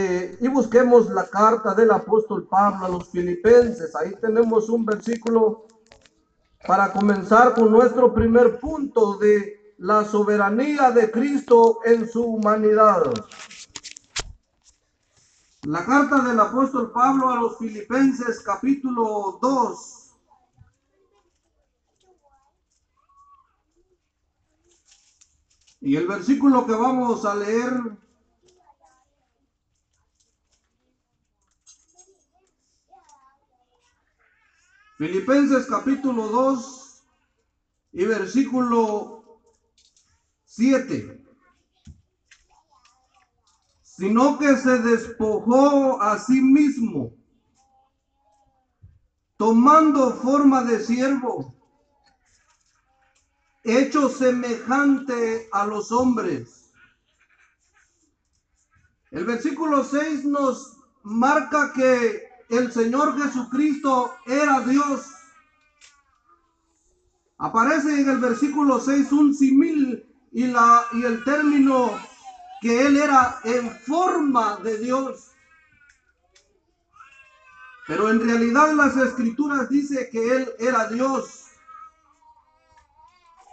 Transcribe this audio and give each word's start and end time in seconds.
Y 0.00 0.48
busquemos 0.48 1.08
la 1.10 1.24
carta 1.28 1.72
del 1.72 1.92
apóstol 1.92 2.48
Pablo 2.48 2.84
a 2.84 2.88
los 2.88 3.10
filipenses. 3.10 3.94
Ahí 3.94 4.12
tenemos 4.20 4.68
un 4.68 4.84
versículo 4.84 5.68
para 6.66 6.92
comenzar 6.92 7.54
con 7.54 7.70
nuestro 7.70 8.12
primer 8.12 8.58
punto 8.58 9.16
de 9.18 9.74
la 9.78 10.04
soberanía 10.04 10.90
de 10.90 11.12
Cristo 11.12 11.78
en 11.84 12.08
su 12.08 12.24
humanidad. 12.24 13.04
La 15.62 15.86
carta 15.86 16.22
del 16.22 16.40
apóstol 16.40 16.90
Pablo 16.90 17.30
a 17.30 17.36
los 17.36 17.56
filipenses 17.58 18.40
capítulo 18.40 19.38
2. 19.40 20.16
Y 25.82 25.94
el 25.94 26.08
versículo 26.08 26.66
que 26.66 26.72
vamos 26.72 27.24
a 27.24 27.36
leer 27.36 28.03
Filipenses 34.96 35.66
capítulo 35.66 36.28
2 36.28 37.04
y 37.94 38.04
versículo 38.04 39.40
7. 40.44 41.20
Sino 43.82 44.38
que 44.38 44.56
se 44.56 44.78
despojó 44.78 46.00
a 46.00 46.16
sí 46.20 46.40
mismo, 46.40 47.12
tomando 49.36 50.12
forma 50.14 50.62
de 50.62 50.78
siervo, 50.78 51.56
hecho 53.64 54.08
semejante 54.08 55.48
a 55.50 55.66
los 55.66 55.90
hombres. 55.90 56.72
El 59.10 59.24
versículo 59.24 59.82
6 59.82 60.24
nos 60.24 60.76
marca 61.02 61.72
que 61.72 62.23
el 62.48 62.72
Señor 62.72 63.20
Jesucristo 63.20 64.14
era 64.26 64.60
Dios. 64.60 65.06
Aparece 67.38 68.00
en 68.00 68.08
el 68.08 68.18
versículo 68.18 68.80
6 68.80 69.12
un 69.12 69.34
simil 69.34 70.06
y, 70.32 70.46
la, 70.46 70.84
y 70.92 71.04
el 71.04 71.24
término 71.24 71.98
que 72.60 72.86
Él 72.86 72.96
era 72.96 73.38
en 73.44 73.70
forma 73.70 74.56
de 74.58 74.78
Dios. 74.78 75.30
Pero 77.86 78.08
en 78.08 78.20
realidad 78.20 78.72
las 78.72 78.96
escrituras 78.96 79.68
dice 79.68 80.08
que 80.10 80.36
Él 80.36 80.52
era 80.58 80.86
Dios. 80.88 81.44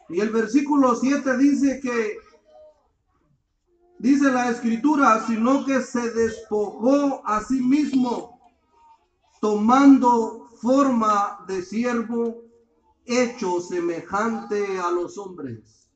Y 0.09 0.19
el 0.19 0.29
versículo 0.29 0.95
7 0.95 1.37
dice 1.37 1.79
que, 1.81 2.17
dice 3.99 4.31
la 4.31 4.49
escritura, 4.49 5.25
sino 5.25 5.65
que 5.65 5.81
se 5.81 6.11
despojó 6.11 7.21
a 7.25 7.41
sí 7.41 7.61
mismo 7.61 8.30
tomando 9.41 10.49
forma 10.61 11.43
de 11.47 11.63
siervo, 11.63 12.43
hecho 13.05 13.59
semejante 13.59 14.79
a 14.79 14.91
los 14.91 15.17
hombres. 15.17 15.89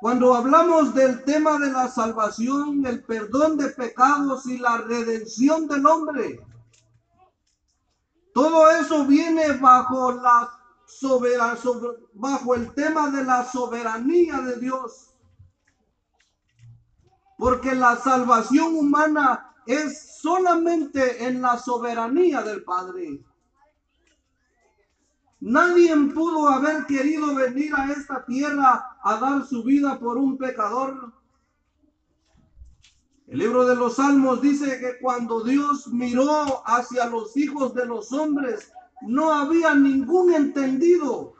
Cuando 0.00 0.34
hablamos 0.34 0.94
del 0.94 1.22
tema 1.24 1.58
de 1.58 1.70
la 1.70 1.88
salvación, 1.88 2.84
el 2.86 3.04
perdón 3.04 3.58
de 3.58 3.68
pecados 3.68 4.46
y 4.46 4.56
la 4.56 4.78
redención 4.78 5.68
del 5.68 5.86
hombre, 5.86 6.40
todo 8.32 8.70
eso 8.70 9.04
viene 9.06 9.52
bajo 9.52 10.12
la 10.12 10.50
soberanía, 10.86 11.60
bajo 12.14 12.54
el 12.54 12.72
tema 12.72 13.10
de 13.10 13.22
la 13.22 13.44
soberanía 13.44 14.40
de 14.40 14.56
Dios. 14.58 15.10
Porque 17.36 17.74
la 17.74 17.96
salvación 17.96 18.76
humana 18.76 19.45
es 19.66 20.18
solamente 20.20 21.24
en 21.24 21.42
la 21.42 21.58
soberanía 21.58 22.42
del 22.42 22.62
Padre. 22.62 23.20
Nadie 25.40 25.94
pudo 26.14 26.48
haber 26.48 26.86
querido 26.86 27.34
venir 27.34 27.72
a 27.74 27.92
esta 27.92 28.24
tierra 28.24 28.96
a 29.02 29.16
dar 29.16 29.46
su 29.46 29.62
vida 29.62 29.98
por 29.98 30.16
un 30.16 30.38
pecador. 30.38 31.12
El 33.26 33.40
libro 33.40 33.66
de 33.66 33.76
los 33.76 33.96
Salmos 33.96 34.40
dice 34.40 34.78
que 34.78 34.98
cuando 35.00 35.42
Dios 35.42 35.88
miró 35.88 36.62
hacia 36.64 37.06
los 37.06 37.36
hijos 37.36 37.74
de 37.74 37.84
los 37.84 38.12
hombres, 38.12 38.72
no 39.02 39.32
había 39.32 39.74
ningún 39.74 40.32
entendido. 40.32 41.34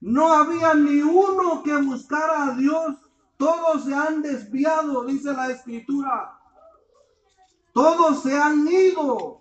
No 0.00 0.32
había 0.32 0.74
ni 0.74 1.00
uno 1.00 1.62
que 1.62 1.76
buscara 1.76 2.46
a 2.46 2.54
Dios. 2.56 2.96
Todos 3.36 3.84
se 3.84 3.94
han 3.94 4.22
desviado, 4.22 5.04
dice 5.04 5.32
la 5.32 5.50
escritura. 5.50 6.41
Todos 7.72 8.22
se 8.22 8.36
han 8.36 8.66
ido. 8.68 9.40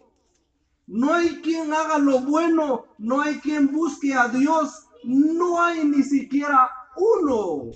No 0.88 1.14
hay 1.14 1.42
quien 1.42 1.74
haga 1.74 1.98
lo 1.98 2.20
bueno, 2.22 2.86
no 2.98 3.22
hay 3.22 3.40
quien 3.40 3.72
busque 3.72 4.14
a 4.14 4.28
Dios, 4.28 4.88
no 5.04 5.62
hay 5.62 5.86
ni 5.86 6.04
siquiera 6.04 6.70
uno. 6.98 7.72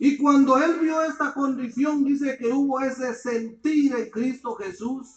Y 0.00 0.16
cuando 0.16 0.58
él 0.58 0.78
vio 0.80 1.02
esta 1.02 1.34
condición, 1.34 2.04
dice 2.04 2.36
que 2.38 2.52
hubo 2.52 2.80
ese 2.80 3.14
sentir 3.14 3.94
en 3.94 4.10
Cristo 4.10 4.54
Jesús. 4.54 5.08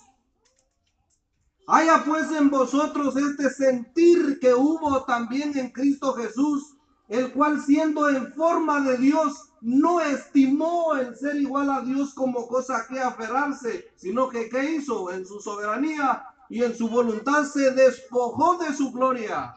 Haya 1.68 2.04
pues 2.04 2.32
en 2.32 2.50
vosotros 2.50 3.16
este 3.16 3.50
sentir 3.50 4.40
que 4.40 4.54
hubo 4.54 5.04
también 5.06 5.58
en 5.58 5.70
Cristo 5.70 6.14
Jesús, 6.14 6.76
el 7.08 7.32
cual 7.32 7.62
siendo 7.62 8.10
en 8.10 8.34
forma 8.34 8.82
de 8.82 8.98
Dios, 8.98 9.51
no 9.62 10.02
estimó 10.02 10.96
el 10.96 11.16
ser 11.16 11.36
igual 11.36 11.70
a 11.70 11.82
Dios 11.82 12.14
como 12.14 12.48
cosa 12.48 12.86
que 12.90 13.00
aferrarse, 13.00 13.92
sino 13.96 14.28
que 14.28 14.50
¿qué 14.50 14.72
hizo? 14.72 15.12
En 15.12 15.26
su 15.26 15.40
soberanía 15.40 16.26
y 16.50 16.64
en 16.64 16.76
su 16.76 16.90
voluntad 16.90 17.44
se 17.46 17.72
despojó 17.72 18.58
de 18.58 18.76
su 18.76 18.92
gloria. 18.92 19.56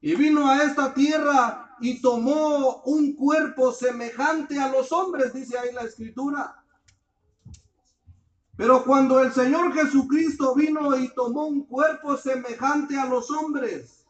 Y 0.00 0.16
vino 0.16 0.48
a 0.48 0.64
esta 0.64 0.92
tierra 0.94 1.76
y 1.80 2.00
tomó 2.00 2.82
un 2.84 3.14
cuerpo 3.14 3.72
semejante 3.72 4.58
a 4.58 4.68
los 4.68 4.90
hombres, 4.92 5.32
dice 5.34 5.58
ahí 5.58 5.72
la 5.74 5.82
escritura. 5.82 6.64
Pero 8.56 8.84
cuando 8.84 9.20
el 9.20 9.32
Señor 9.32 9.72
Jesucristo 9.74 10.54
vino 10.54 10.96
y 10.96 11.08
tomó 11.14 11.46
un 11.46 11.66
cuerpo 11.66 12.16
semejante 12.16 12.98
a 12.98 13.06
los 13.06 13.30
hombres, 13.30 14.01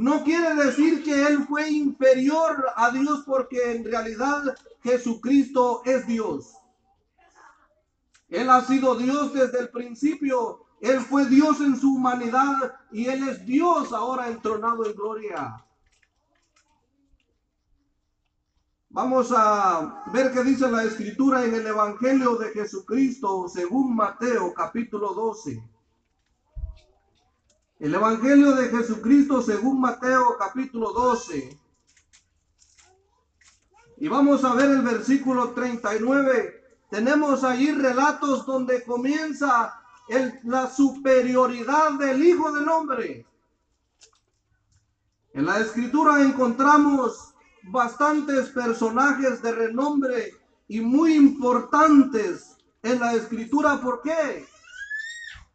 no 0.00 0.24
quiere 0.24 0.54
decir 0.54 1.04
que 1.04 1.26
Él 1.26 1.44
fue 1.46 1.68
inferior 1.68 2.64
a 2.74 2.90
Dios 2.90 3.22
porque 3.26 3.72
en 3.72 3.84
realidad 3.84 4.56
Jesucristo 4.82 5.82
es 5.84 6.06
Dios. 6.06 6.54
Él 8.30 8.48
ha 8.48 8.62
sido 8.62 8.94
Dios 8.94 9.34
desde 9.34 9.60
el 9.60 9.68
principio. 9.68 10.64
Él 10.80 11.00
fue 11.02 11.26
Dios 11.26 11.60
en 11.60 11.78
su 11.78 11.96
humanidad 11.96 12.76
y 12.90 13.08
Él 13.08 13.28
es 13.28 13.44
Dios 13.44 13.92
ahora 13.92 14.28
entronado 14.28 14.86
en 14.86 14.94
gloria. 14.94 15.62
Vamos 18.88 19.30
a 19.36 20.02
ver 20.14 20.32
qué 20.32 20.42
dice 20.42 20.70
la 20.70 20.84
escritura 20.84 21.44
en 21.44 21.54
el 21.54 21.66
Evangelio 21.66 22.36
de 22.36 22.48
Jesucristo 22.52 23.50
según 23.50 23.94
Mateo 23.94 24.54
capítulo 24.54 25.12
12. 25.12 25.62
El 27.80 27.94
Evangelio 27.94 28.52
de 28.56 28.68
Jesucristo 28.68 29.40
según 29.40 29.80
Mateo 29.80 30.36
capítulo 30.38 30.92
12. 30.92 31.58
Y 33.96 34.06
vamos 34.06 34.44
a 34.44 34.52
ver 34.52 34.70
el 34.70 34.82
versículo 34.82 35.52
39. 35.52 36.62
Tenemos 36.90 37.42
ahí 37.42 37.72
relatos 37.72 38.44
donde 38.44 38.84
comienza 38.84 39.80
la 40.44 40.68
superioridad 40.68 41.92
del 41.92 42.22
Hijo 42.22 42.52
del 42.52 42.68
Hombre. 42.68 43.26
En 45.32 45.46
la 45.46 45.60
escritura 45.60 46.20
encontramos 46.20 47.32
bastantes 47.62 48.50
personajes 48.50 49.40
de 49.40 49.52
renombre 49.52 50.34
y 50.68 50.82
muy 50.82 51.14
importantes 51.14 52.58
en 52.82 53.00
la 53.00 53.14
escritura. 53.14 53.80
¿Por 53.80 54.02
qué? 54.02 54.46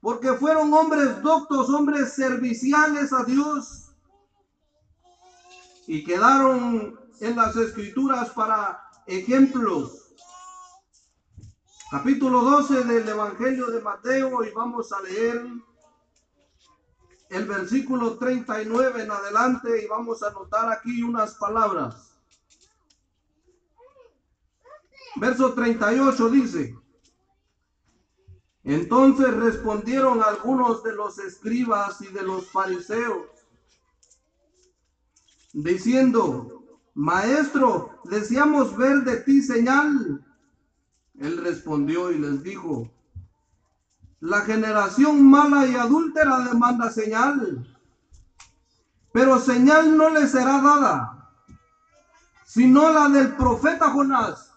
Porque 0.05 0.33
fueron 0.33 0.71
hombres 0.71 1.19
doctos, 1.23 1.67
hombres 1.67 2.13
serviciales 2.13 3.11
a 3.11 3.23
Dios 3.23 3.89
y 5.87 6.03
quedaron 6.03 6.99
en 7.21 7.35
las 7.35 7.55
escrituras 7.55 8.29
para 8.29 8.87
ejemplos. 9.07 10.13
Capítulo 11.89 12.41
12 12.41 12.83
del 12.83 13.09
Evangelio 13.09 13.65
de 13.71 13.81
Mateo 13.81 14.43
y 14.43 14.51
vamos 14.51 14.91
a 14.91 15.01
leer 15.01 15.43
el 17.29 17.45
versículo 17.47 18.19
39 18.19 19.01
en 19.01 19.09
adelante 19.09 19.83
y 19.83 19.87
vamos 19.87 20.21
a 20.21 20.27
anotar 20.27 20.71
aquí 20.71 21.01
unas 21.01 21.33
palabras. 21.33 22.15
Verso 25.15 25.55
38 25.55 26.29
dice, 26.29 26.84
entonces 28.65 29.31
respondieron 29.31 30.23
algunos 30.23 30.83
de 30.83 30.93
los 30.93 31.19
escribas 31.19 32.01
y 32.01 32.07
de 32.07 32.23
los 32.23 32.49
fariseos, 32.49 33.27
diciendo, 35.53 36.63
Maestro, 36.95 38.01
deseamos 38.05 38.75
ver 38.75 39.03
de 39.03 39.17
ti 39.17 39.43
señal. 39.43 40.25
Él 41.19 41.37
respondió 41.37 42.11
y 42.11 42.17
les 42.17 42.41
dijo, 42.41 42.91
la 44.19 44.41
generación 44.41 45.23
mala 45.29 45.67
y 45.67 45.75
adúltera 45.75 46.39
demanda 46.39 46.89
señal, 46.89 47.67
pero 49.11 49.39
señal 49.39 49.95
no 49.95 50.09
le 50.09 50.27
será 50.27 50.59
dada, 50.59 51.31
sino 52.45 52.91
la 52.91 53.09
del 53.09 53.35
profeta 53.35 53.91
Jonás. 53.91 54.51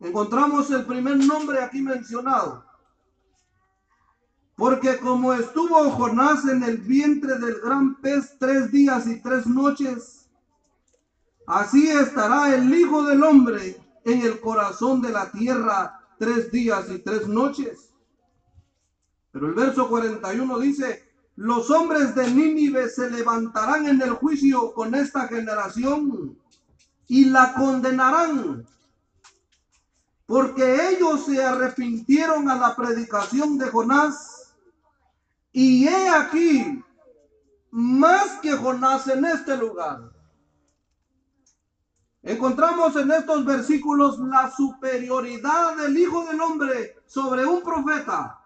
Encontramos 0.00 0.68
el 0.72 0.84
primer 0.84 1.16
nombre 1.18 1.62
aquí 1.62 1.80
mencionado. 1.80 2.67
Porque 4.58 4.98
como 4.98 5.34
estuvo 5.34 5.88
Jonás 5.92 6.44
en 6.44 6.64
el 6.64 6.78
vientre 6.78 7.38
del 7.38 7.60
gran 7.60 7.94
pez 8.00 8.36
tres 8.40 8.72
días 8.72 9.06
y 9.06 9.20
tres 9.20 9.46
noches, 9.46 10.28
así 11.46 11.88
estará 11.88 12.52
el 12.52 12.74
Hijo 12.74 13.04
del 13.04 13.22
Hombre 13.22 13.80
en 14.04 14.20
el 14.22 14.40
corazón 14.40 15.00
de 15.00 15.10
la 15.10 15.30
tierra 15.30 16.00
tres 16.18 16.50
días 16.50 16.86
y 16.90 16.98
tres 16.98 17.28
noches. 17.28 17.90
Pero 19.30 19.46
el 19.46 19.54
verso 19.54 19.88
41 19.88 20.58
dice, 20.58 21.08
los 21.36 21.70
hombres 21.70 22.16
de 22.16 22.28
Nínive 22.28 22.88
se 22.88 23.08
levantarán 23.08 23.86
en 23.86 24.02
el 24.02 24.10
juicio 24.10 24.72
con 24.74 24.92
esta 24.96 25.28
generación 25.28 26.36
y 27.06 27.26
la 27.26 27.54
condenarán, 27.54 28.66
porque 30.26 30.88
ellos 30.90 31.26
se 31.26 31.44
arrepintieron 31.44 32.50
a 32.50 32.56
la 32.56 32.74
predicación 32.74 33.56
de 33.56 33.66
Jonás 33.66 34.37
y 35.52 35.86
he 35.86 36.08
aquí, 36.08 36.84
más 37.70 38.38
que 38.40 38.52
Jonás 38.52 39.06
en 39.08 39.24
este 39.24 39.56
lugar. 39.56 40.12
Encontramos 42.22 42.94
en 42.96 43.10
estos 43.10 43.44
versículos 43.44 44.18
la 44.18 44.50
superioridad 44.50 45.76
del 45.76 45.96
Hijo 45.96 46.24
del 46.26 46.40
Hombre 46.40 46.96
sobre 47.06 47.46
un 47.46 47.62
profeta. 47.62 48.38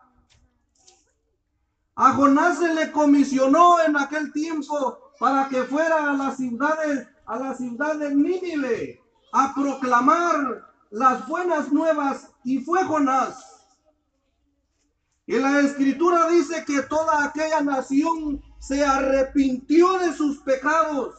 A 1.94 2.12
Jonás 2.12 2.58
se 2.58 2.72
le 2.74 2.92
comisionó 2.92 3.80
en 3.80 3.96
aquel 3.96 4.32
tiempo 4.32 5.12
para 5.18 5.48
que 5.48 5.64
fuera 5.64 6.10
a 6.10 6.14
las 6.14 6.36
ciudades, 6.36 7.08
a 7.26 7.36
la 7.38 7.54
ciudad 7.54 7.96
de 7.96 8.14
Nínive, 8.14 9.02
a 9.32 9.54
proclamar 9.54 10.68
las 10.90 11.26
buenas 11.26 11.72
nuevas, 11.72 12.30
y 12.44 12.58
fue 12.58 12.84
Jonás. 12.84 13.51
Y 15.26 15.38
la 15.38 15.60
escritura 15.60 16.28
dice 16.28 16.64
que 16.64 16.82
toda 16.82 17.24
aquella 17.24 17.60
nación 17.60 18.42
se 18.58 18.84
arrepintió 18.84 19.98
de 19.98 20.12
sus 20.12 20.38
pecados. 20.38 21.14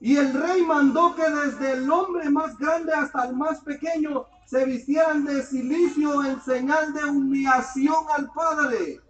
Y 0.00 0.16
el 0.16 0.32
rey 0.34 0.62
mandó 0.62 1.14
que 1.14 1.28
desde 1.28 1.72
el 1.72 1.90
hombre 1.90 2.28
más 2.30 2.56
grande 2.58 2.92
hasta 2.92 3.24
el 3.26 3.34
más 3.34 3.60
pequeño 3.60 4.26
se 4.46 4.64
vistieran 4.66 5.24
de 5.24 5.42
silicio 5.42 6.22
en 6.24 6.40
señal 6.42 6.92
de 6.92 7.04
humillación 7.04 8.04
al 8.16 8.30
Padre. 8.32 9.00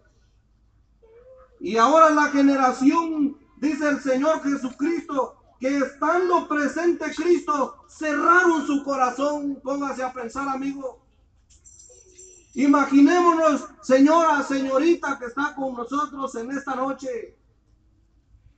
Y 1.60 1.76
ahora 1.76 2.10
la 2.10 2.28
generación, 2.28 3.36
dice 3.56 3.88
el 3.88 4.00
Señor 4.00 4.42
Jesucristo, 4.42 5.36
que 5.58 5.78
estando 5.78 6.46
presente 6.46 7.06
Cristo, 7.14 7.76
cerraron 7.88 8.66
su 8.66 8.84
corazón. 8.84 9.60
Póngase 9.62 10.02
a 10.02 10.12
pensar, 10.12 10.48
amigo. 10.48 11.03
Imaginémonos, 12.54 13.68
señora, 13.82 14.42
señorita 14.44 15.18
que 15.18 15.26
está 15.26 15.54
con 15.56 15.74
nosotros 15.74 16.34
en 16.36 16.52
esta 16.52 16.76
noche. 16.76 17.36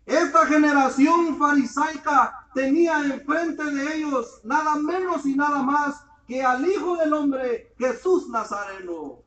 Esta 0.05 0.47
generación 0.47 1.39
farisaica 1.39 2.47
tenía 2.55 3.01
enfrente 3.01 3.65
de 3.65 3.97
ellos 3.97 4.41
nada 4.45 4.77
menos 4.77 5.25
y 5.25 5.35
nada 5.35 5.63
más 5.63 6.05
que 6.29 6.43
al 6.43 6.67
Hijo 6.67 6.97
del 6.97 7.13
Hombre, 7.15 7.75
Jesús 7.79 8.29
Nazareno. 8.29 9.23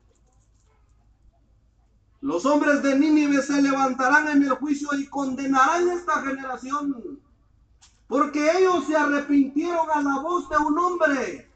Los 2.20 2.46
hombres 2.46 2.82
de 2.82 2.96
Nínive 2.96 3.42
se 3.42 3.60
levantarán 3.60 4.28
en 4.28 4.42
el 4.44 4.50
juicio 4.50 4.88
y 4.96 5.06
condenarán 5.06 5.88
esta 5.88 6.22
generación, 6.22 7.18
porque 8.06 8.58
ellos 8.58 8.84
se 8.86 8.96
arrepintieron 8.96 9.90
a 9.92 10.02
la 10.02 10.18
voz 10.20 10.48
de 10.48 10.58
un 10.58 10.78
hombre 10.78 11.49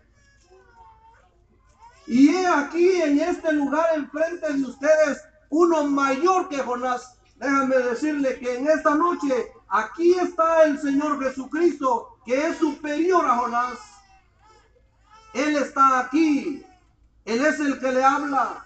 y 2.07 2.35
he 2.35 2.47
aquí 2.47 3.03
en 3.03 3.19
este 3.21 3.53
lugar 3.53 3.87
enfrente 3.95 4.53
de 4.53 4.63
ustedes 4.63 5.23
uno 5.49 5.85
mayor 5.85 6.49
que 6.49 6.59
Jonás. 6.59 7.17
Déjame 7.37 7.77
decirle 7.77 8.39
que 8.39 8.57
en 8.57 8.69
esta 8.69 8.95
noche 8.95 9.53
aquí 9.69 10.15
está 10.15 10.65
el 10.65 10.79
Señor 10.81 11.23
Jesucristo 11.23 12.19
que 12.25 12.49
es 12.49 12.59
superior 12.59 13.25
a 13.25 13.37
Jonás. 13.39 13.79
Él 15.33 15.57
está 15.57 16.01
aquí. 16.01 16.65
Él 17.25 17.45
es 17.45 17.59
el 17.61 17.79
que 17.79 17.93
le 17.93 18.05
habla. 18.05 18.65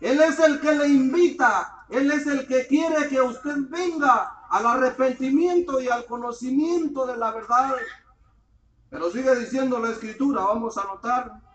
Él 0.00 0.20
es 0.20 0.38
el 0.38 0.60
que 0.60 0.72
le 0.72 0.88
invita. 0.88 1.84
Él 1.88 2.10
es 2.10 2.26
el 2.26 2.46
que 2.46 2.66
quiere 2.66 3.08
que 3.08 3.20
usted 3.20 3.56
venga 3.68 4.46
al 4.48 4.66
arrepentimiento 4.66 5.80
y 5.80 5.88
al 5.88 6.06
conocimiento 6.06 7.06
de 7.06 7.16
la 7.16 7.30
verdad. 7.32 7.76
Pero 8.88 9.10
sigue 9.10 9.34
diciendo 9.36 9.78
la 9.78 9.90
escritura, 9.90 10.42
vamos 10.42 10.76
a 10.78 10.84
notar 10.84 11.49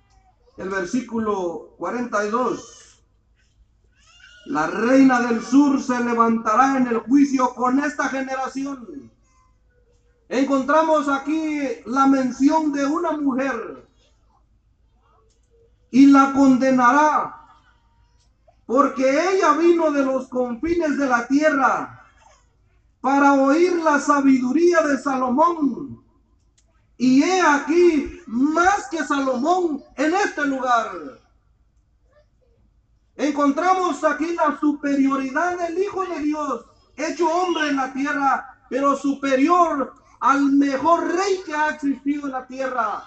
el 0.58 0.70
versículo 0.70 1.76
42. 1.78 3.04
La 4.48 4.68
reina 4.68 5.22
del 5.22 5.42
sur 5.42 5.82
se 5.82 6.00
levantará 6.04 6.78
en 6.78 6.88
el 6.88 7.00
juicio 7.00 7.54
con 7.56 7.80
esta 7.80 8.10
generación. 8.10 9.12
Encontramos 10.30 11.10
aquí 11.10 11.60
la 11.86 12.08
mención 12.08 12.72
de 12.72 12.86
una 12.86 13.12
mujer 13.14 13.88
y 15.92 16.08
la 16.08 16.34
condenará 16.34 17.42
porque 18.66 19.32
ella 19.32 19.54
vino 19.54 19.92
de 19.92 20.04
los 20.04 20.28
confines 20.28 20.98
de 20.98 21.08
la 21.08 21.28
tierra 21.28 22.04
para 23.02 23.34
oír 23.34 23.76
la 23.76 24.00
sabiduría 24.00 24.82
de 24.82 24.98
Salomón 24.98 25.95
y 26.98 27.24
he 27.24 27.42
aquí 27.42 28.22
más 28.28 28.88
que 28.90 29.04
Salomón 29.04 29.84
en 29.98 30.14
este 30.14 30.46
lugar. 30.46 31.20
Encontramos 33.16 34.04
aquí 34.04 34.34
la 34.36 34.58
superioridad 34.60 35.58
del 35.58 35.78
Hijo 35.78 36.06
de 36.06 36.20
Dios, 36.20 36.66
hecho 36.96 37.30
hombre 37.30 37.70
en 37.70 37.78
la 37.78 37.94
tierra, 37.94 38.58
pero 38.70 38.96
superior 38.96 39.94
al 40.20 40.44
mejor 40.44 41.08
rey 41.14 41.42
que 41.46 41.54
ha 41.54 41.70
existido 41.70 42.26
en 42.26 42.32
la 42.32 42.48
tierra. 42.48 43.04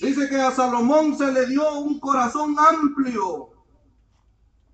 Dice 0.00 0.28
que 0.28 0.40
a 0.40 0.50
Salomón 0.50 1.16
se 1.16 1.30
le 1.32 1.46
dio 1.46 1.78
un 1.78 1.98
corazón 1.98 2.56
amplio 2.58 3.50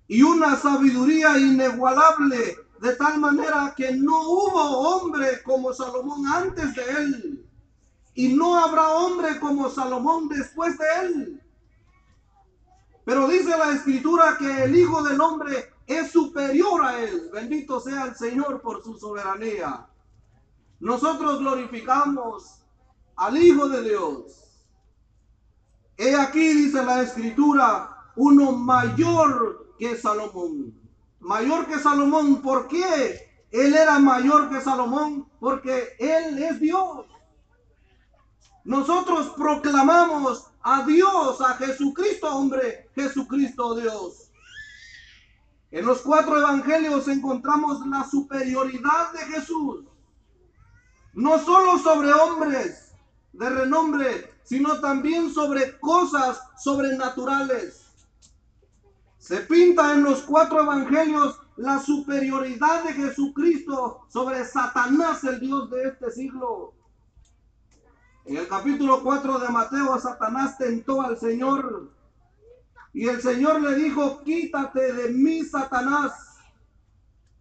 y 0.07 0.23
una 0.23 0.57
sabiduría 0.57 1.37
inigualable 1.37 2.57
de 2.81 2.95
tal 2.95 3.19
manera 3.19 3.75
que 3.77 3.91
no 3.91 4.21
hubo 4.21 4.59
hombre 4.59 5.43
como 5.43 5.71
Salomón 5.71 6.25
antes 6.25 6.73
de 6.73 6.83
él, 6.83 7.45
y 8.15 8.33
no 8.33 8.57
habrá 8.57 8.89
hombre 8.89 9.39
como 9.39 9.69
Salomón 9.69 10.27
después 10.27 10.75
de 10.79 10.85
él. 11.03 11.43
Pero 13.05 13.27
dice 13.27 13.55
la 13.55 13.71
escritura 13.71 14.35
que 14.37 14.63
el 14.63 14.75
Hijo 14.75 15.03
del 15.03 15.21
Hombre 15.21 15.71
es 15.85 16.11
superior 16.11 16.83
a 16.83 16.99
él. 17.01 17.29
Bendito 17.31 17.79
sea 17.79 18.05
el 18.05 18.15
Señor 18.15 18.61
por 18.61 18.83
su 18.83 18.97
soberanía. 18.97 19.87
Nosotros 20.79 21.39
glorificamos 21.39 22.63
al 23.15 23.37
Hijo 23.37 23.69
de 23.69 23.83
Dios. 23.83 24.65
He 25.97 26.15
aquí, 26.15 26.53
dice 26.53 26.83
la 26.83 27.03
escritura, 27.03 28.11
uno 28.15 28.53
mayor 28.53 29.75
que 29.77 29.95
Salomón 29.95 30.80
mayor 31.21 31.67
que 31.67 31.79
Salomón. 31.79 32.41
¿Por 32.41 32.67
qué? 32.67 33.31
Él 33.51 33.75
era 33.75 33.99
mayor 33.99 34.49
que 34.49 34.61
Salomón 34.61 35.27
porque 35.39 35.95
Él 35.99 36.41
es 36.41 36.59
Dios. 36.59 37.05
Nosotros 38.63 39.33
proclamamos 39.35 40.47
a 40.61 40.83
Dios, 40.83 41.41
a 41.41 41.55
Jesucristo 41.55 42.27
hombre, 42.35 42.89
Jesucristo 42.95 43.75
Dios. 43.75 44.31
En 45.71 45.85
los 45.85 46.01
cuatro 46.01 46.37
evangelios 46.37 47.07
encontramos 47.07 47.85
la 47.87 48.07
superioridad 48.07 49.13
de 49.13 49.19
Jesús, 49.19 49.85
no 51.13 51.39
solo 51.39 51.79
sobre 51.79 52.13
hombres 52.13 52.93
de 53.33 53.49
renombre, 53.49 54.35
sino 54.43 54.79
también 54.79 55.33
sobre 55.33 55.79
cosas 55.79 56.41
sobrenaturales. 56.61 57.80
Se 59.21 59.37
pinta 59.41 59.93
en 59.93 60.03
los 60.03 60.23
cuatro 60.23 60.63
evangelios 60.63 61.39
la 61.55 61.79
superioridad 61.79 62.83
de 62.83 62.93
Jesucristo 62.93 64.07
sobre 64.09 64.43
Satanás, 64.43 65.23
el 65.23 65.39
Dios 65.39 65.69
de 65.69 65.89
este 65.89 66.09
siglo. 66.09 66.73
En 68.25 68.37
el 68.37 68.47
capítulo 68.47 69.03
4 69.03 69.37
de 69.37 69.49
Mateo, 69.49 69.99
Satanás 69.99 70.57
tentó 70.57 71.03
al 71.03 71.19
Señor 71.19 71.91
y 72.93 73.07
el 73.07 73.21
Señor 73.21 73.61
le 73.61 73.75
dijo, 73.75 74.23
quítate 74.23 74.91
de 74.91 75.09
mí, 75.09 75.43
Satanás, 75.43 76.13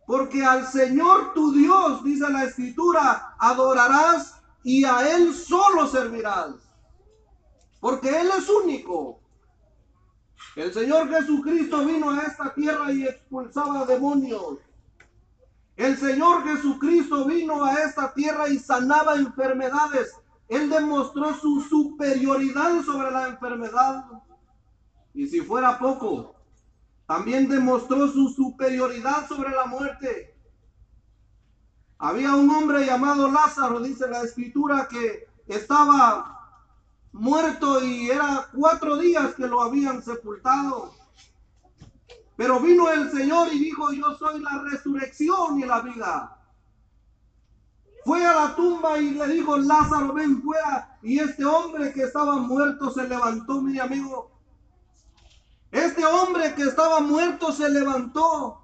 Porque 0.07 0.45
al 0.45 0.67
Señor 0.67 1.33
tu 1.33 1.53
Dios, 1.53 2.05
dice 2.05 2.29
la 2.29 2.45
escritura, 2.45 3.37
adorarás 3.39 4.43
y 4.63 4.85
a 4.85 5.17
Él 5.17 5.33
solo 5.35 5.87
servirás. 5.87 6.57
Porque 7.81 8.21
Él 8.21 8.29
es 8.37 8.51
único. 8.51 9.20
El 10.57 10.73
Señor 10.73 11.09
Jesucristo 11.09 11.85
vino 11.85 12.11
a 12.11 12.23
esta 12.23 12.53
tierra 12.55 12.93
y 12.93 13.05
expulsaba 13.05 13.87
demonios. 13.87 14.59
El 15.77 15.97
Señor 15.97 16.45
Jesucristo 16.45 17.25
vino 17.25 17.65
a 17.65 17.75
esta 17.75 18.13
tierra 18.13 18.49
y 18.49 18.59
sanaba 18.59 19.15
enfermedades. 19.15 20.13
Él 20.49 20.69
demostró 20.69 21.35
su 21.35 21.61
superioridad 21.63 22.83
sobre 22.85 23.11
la 23.11 23.29
enfermedad. 23.29 24.05
Y 25.15 25.27
si 25.27 25.41
fuera 25.41 25.79
poco, 25.79 26.35
también 27.07 27.49
demostró 27.49 28.09
su 28.09 28.29
superioridad 28.29 29.27
sobre 29.29 29.51
la 29.51 29.67
muerte. 29.67 30.35
Había 31.99 32.35
un 32.35 32.51
hombre 32.51 32.85
llamado 32.87 33.31
Lázaro, 33.31 33.81
dice 33.81 34.09
la 34.09 34.23
escritura, 34.23 34.89
que 34.89 35.29
estaba 35.47 36.40
muerto 37.13 37.85
y 37.85 38.11
era 38.11 38.49
cuatro 38.55 38.97
días 38.97 39.35
que 39.35 39.47
lo 39.47 39.63
habían 39.63 40.03
sepultado. 40.03 40.95
Pero 42.37 42.61
vino 42.61 42.91
el 42.91 43.11
Señor 43.11 43.53
y 43.53 43.59
dijo, 43.59 43.93
yo 43.93 44.17
soy 44.17 44.41
la 44.41 44.63
resurrección 44.71 45.61
y 45.61 45.67
la 45.67 45.81
vida. 45.81 46.37
Fue 48.05 48.25
a 48.25 48.33
la 48.35 48.57
tumba 48.57 48.99
y 48.99 49.11
le 49.11 49.27
dijo, 49.29 49.59
Lázaro, 49.59 50.15
ven 50.15 50.43
fuera. 50.43 50.99
Y 51.03 51.19
este 51.19 51.45
hombre 51.45 51.93
que 51.93 52.05
estaba 52.05 52.39
muerto 52.39 52.91
se 52.91 53.07
levantó, 53.07 53.61
mi 53.61 53.79
amigo. 53.79 54.31
Este 55.71 56.05
hombre 56.05 56.55
que 56.55 56.63
estaba 56.63 57.01
muerto 57.01 57.53
se 57.53 57.69
levantó 57.69 58.61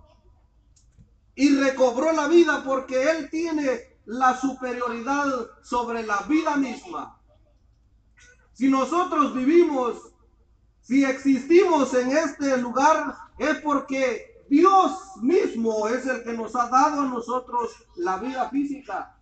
y 1.34 1.54
recobró 1.56 2.12
la 2.12 2.28
vida 2.28 2.62
porque 2.64 3.10
él 3.10 3.28
tiene 3.30 3.98
la 4.06 4.40
superioridad 4.40 5.26
sobre 5.62 6.02
la 6.02 6.18
vida 6.22 6.56
misma. 6.56 7.20
Si 8.56 8.70
nosotros 8.70 9.34
vivimos, 9.34 10.14
si 10.80 11.04
existimos 11.04 11.92
en 11.92 12.10
este 12.16 12.56
lugar, 12.56 13.14
es 13.36 13.56
porque 13.56 14.46
Dios 14.48 14.92
mismo 15.20 15.86
es 15.88 16.06
el 16.06 16.24
que 16.24 16.32
nos 16.32 16.56
ha 16.56 16.66
dado 16.70 17.02
a 17.02 17.06
nosotros 17.06 17.70
la 17.96 18.16
vida 18.16 18.48
física. 18.48 19.14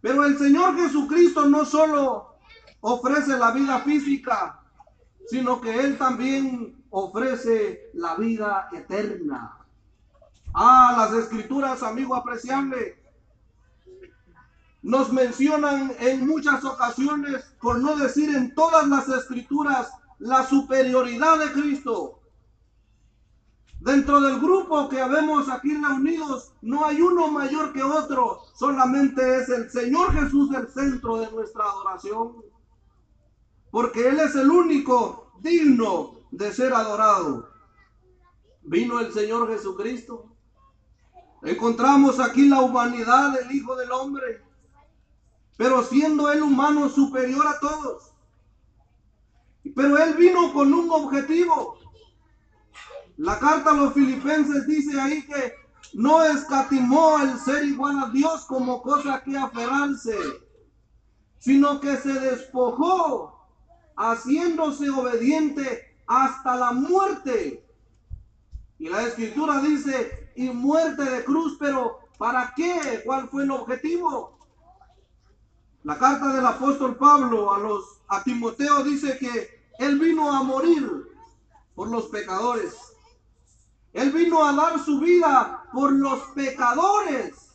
Pero 0.00 0.24
el 0.24 0.38
Señor 0.38 0.76
Jesucristo 0.76 1.44
no 1.44 1.66
solo 1.66 2.36
ofrece 2.80 3.36
la 3.36 3.50
vida 3.50 3.80
física, 3.80 4.62
sino 5.26 5.60
que 5.60 5.78
Él 5.78 5.98
también 5.98 6.82
ofrece 6.88 7.90
la 7.92 8.14
vida 8.14 8.70
eterna. 8.72 9.58
Ah, 10.54 10.94
las 10.96 11.24
escrituras, 11.24 11.82
amigo 11.82 12.14
apreciable, 12.14 13.01
nos 14.82 15.12
mencionan 15.12 15.94
en 16.00 16.26
muchas 16.26 16.64
ocasiones, 16.64 17.44
por 17.60 17.78
no 17.78 17.96
decir 17.96 18.34
en 18.34 18.54
todas 18.54 18.86
las 18.88 19.08
escrituras, 19.08 19.92
la 20.18 20.44
superioridad 20.46 21.38
de 21.38 21.52
Cristo. 21.52 22.20
Dentro 23.80 24.20
del 24.20 24.38
grupo 24.38 24.88
que 24.88 25.00
habemos 25.00 25.48
aquí 25.48 25.74
reunidos, 25.74 26.52
no 26.62 26.84
hay 26.84 27.00
uno 27.00 27.28
mayor 27.28 27.72
que 27.72 27.82
otro, 27.82 28.40
solamente 28.54 29.38
es 29.38 29.48
el 29.48 29.70
Señor 29.70 30.12
Jesús 30.12 30.54
el 30.54 30.68
centro 30.68 31.16
de 31.18 31.30
nuestra 31.32 31.64
adoración. 31.64 32.36
Porque 33.70 34.08
Él 34.08 34.20
es 34.20 34.36
el 34.36 34.50
único 34.50 35.32
digno 35.40 36.12
de 36.30 36.52
ser 36.52 36.74
adorado. 36.74 37.48
Vino 38.62 39.00
el 39.00 39.12
Señor 39.12 39.48
Jesucristo. 39.48 40.26
Encontramos 41.42 42.20
aquí 42.20 42.48
la 42.48 42.60
humanidad 42.60 43.32
del 43.32 43.50
Hijo 43.50 43.74
del 43.74 43.90
Hombre, 43.90 44.42
pero 45.62 45.84
siendo 45.84 46.32
Él 46.32 46.42
humano 46.42 46.88
superior 46.88 47.46
a 47.46 47.60
todos. 47.60 48.12
Pero 49.76 49.96
Él 49.96 50.14
vino 50.14 50.52
con 50.52 50.74
un 50.74 50.90
objetivo 50.90 51.78
la 53.22 53.38
carta 53.38 53.70
a 53.70 53.74
los 53.74 53.94
filipenses 53.94 54.66
dice 54.66 55.00
ahí 55.00 55.22
que 55.24 55.54
no 55.94 56.24
escatimó 56.24 57.20
el 57.20 57.38
ser 57.38 57.64
igual 57.64 57.98
a 58.02 58.10
Dios 58.10 58.46
como 58.46 58.82
cosa 58.82 59.22
que 59.22 59.38
aferrarse, 59.38 60.16
sino 61.38 61.78
que 61.80 61.96
se 61.98 62.12
despojó 62.14 63.46
haciéndose 63.96 64.90
obediente 64.90 65.94
hasta 66.08 66.56
la 66.56 66.72
muerte. 66.72 67.64
Y 68.80 68.88
la 68.88 69.02
escritura 69.02 69.60
dice, 69.60 70.32
y 70.34 70.50
muerte 70.50 71.04
de 71.04 71.22
cruz, 71.22 71.56
pero 71.60 72.00
¿para 72.18 72.52
qué? 72.56 73.02
¿Cuál 73.04 73.28
fue 73.28 73.44
el 73.44 73.52
objetivo? 73.52 74.36
La 75.84 75.98
carta 75.98 76.32
del 76.32 76.46
apóstol 76.46 76.96
Pablo 76.96 77.52
a 77.52 77.58
los 77.58 78.00
a 78.08 78.22
Timoteo 78.22 78.84
dice 78.84 79.16
que 79.18 79.62
él 79.78 79.98
vino 79.98 80.30
a 80.30 80.42
morir 80.42 81.08
por 81.74 81.88
los 81.88 82.06
pecadores. 82.06 82.74
Él 83.92 84.12
vino 84.12 84.44
a 84.44 84.52
dar 84.52 84.78
su 84.78 85.00
vida 85.00 85.64
por 85.72 85.92
los 85.92 86.20
pecadores 86.34 87.52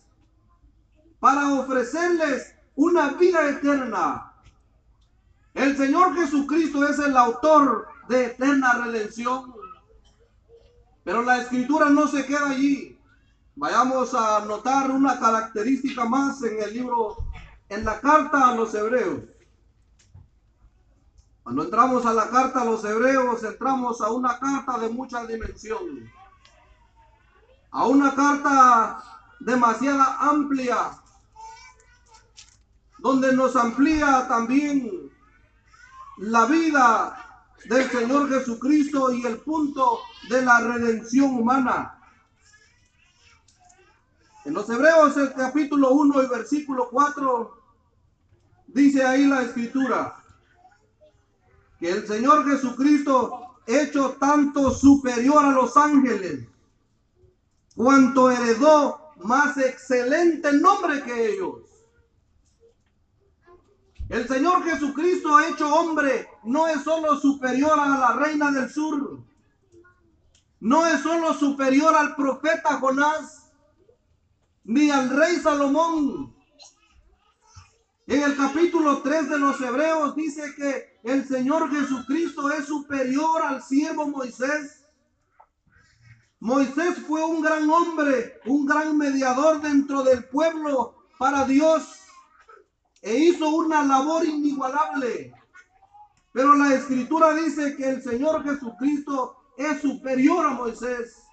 para 1.20 1.54
ofrecerles 1.54 2.56
una 2.76 3.10
vida 3.10 3.50
eterna. 3.50 4.34
El 5.54 5.78
Señor 5.78 6.16
Jesucristo 6.16 6.88
es 6.88 7.00
el 7.00 7.18
autor 7.18 7.88
de 8.08 8.26
eterna 8.26 8.84
redención. 8.86 9.54
Pero 11.04 11.24
la 11.24 11.42
escritura 11.42 11.90
no 11.90 12.08
se 12.08 12.26
queda 12.26 12.50
allí. 12.50 13.00
Vayamos 13.56 14.14
a 14.14 14.46
notar 14.46 14.92
una 14.92 15.20
característica 15.20 16.06
más 16.06 16.44
en 16.44 16.62
el 16.62 16.74
libro, 16.74 17.27
en 17.70 17.86
la 17.86 18.00
carta 18.00 18.50
a 18.50 18.56
los 18.56 18.74
hebreos. 18.74 19.22
Cuando 21.44 21.64
entramos 21.64 22.06
a 22.06 22.14
la 22.14 22.30
carta 22.30 22.62
a 22.62 22.66
los 22.66 22.84
hebreos, 22.84 23.44
entramos 23.44 24.02
a 24.02 24.12
una 24.12 24.38
carta 24.40 24.78
de 24.80 24.90
mucha 24.90 25.26
dimensión 25.26 26.12
a 27.72 27.86
una 27.86 28.16
carta 28.16 29.04
demasiada 29.40 30.18
amplia, 30.20 31.00
donde 32.98 33.34
nos 33.34 33.56
amplía 33.56 34.26
también 34.28 35.12
la 36.18 36.46
vida 36.46 37.46
del 37.66 37.90
Señor 37.92 38.30
Jesucristo 38.30 39.12
y 39.12 39.26
el 39.26 39.38
punto 39.40 40.00
de 40.30 40.42
la 40.42 40.60
redención 40.62 41.36
humana. 41.36 42.00
En 44.46 44.54
los 44.54 44.68
Hebreos 44.70 45.16
el 45.18 45.34
capítulo 45.34 45.92
1 45.92 46.24
y 46.24 46.28
versículo 46.28 46.90
4 46.90 47.57
dice 48.68 49.04
ahí 49.04 49.26
la 49.26 49.44
escritura 49.44 50.16
que 51.80 51.90
el 51.90 52.08
Señor 52.08 52.46
Jesucristo 52.50 53.56
hecho 53.66 54.16
tanto 54.20 54.72
superior 54.72 55.44
a 55.46 55.52
los 55.52 55.76
ángeles 55.76 56.48
cuanto 57.76 58.32
heredó 58.32 59.14
más 59.18 59.58
excelente 59.58 60.52
nombre 60.54 61.04
que 61.04 61.34
ellos. 61.34 61.62
El 64.10 64.28
Señor 64.28 64.64
Jesucristo 64.64 65.40
hecho 65.42 65.74
hombre 65.74 66.28
no 66.44 66.68
es 66.68 66.82
solo 66.84 67.20
superior 67.20 67.78
a 67.78 67.88
la 67.88 68.14
reina 68.14 68.52
del 68.52 68.70
sur, 68.70 69.20
no 70.60 70.88
es 70.88 71.02
solo 71.02 71.34
superior 71.34 71.94
al 71.94 72.16
profeta 72.16 72.80
Jonás, 72.80 73.52
ni 74.64 74.90
al 74.90 75.10
rey 75.10 75.36
Salomón. 75.38 76.37
En 78.08 78.24
el 78.24 78.38
capítulo 78.38 79.02
3 79.02 79.30
de 79.30 79.38
los 79.38 79.60
Hebreos 79.62 80.16
dice 80.16 80.56
que 80.56 81.00
el 81.04 81.28
Señor 81.28 81.70
Jesucristo 81.70 82.50
es 82.52 82.66
superior 82.66 83.42
al 83.44 83.62
siervo 83.62 84.08
Moisés 84.08 84.88
Moisés 86.40 87.00
fue 87.08 87.24
un 87.26 87.42
gran 87.42 87.68
hombre, 87.70 88.40
un 88.46 88.66
gran 88.66 88.96
mediador 88.96 89.60
dentro 89.60 90.04
del 90.04 90.24
pueblo 90.26 90.96
para 91.18 91.46
Dios 91.46 92.04
e 93.02 93.18
hizo 93.18 93.50
una 93.50 93.84
labor 93.84 94.24
inigualable. 94.24 95.34
Pero 96.32 96.56
la 96.56 96.76
escritura 96.76 97.34
dice 97.34 97.76
que 97.76 97.90
el 97.90 98.04
Señor 98.04 98.44
Jesucristo 98.44 99.36
es 99.58 99.82
superior 99.82 100.46
a 100.46 100.50
Moisés. 100.50 101.27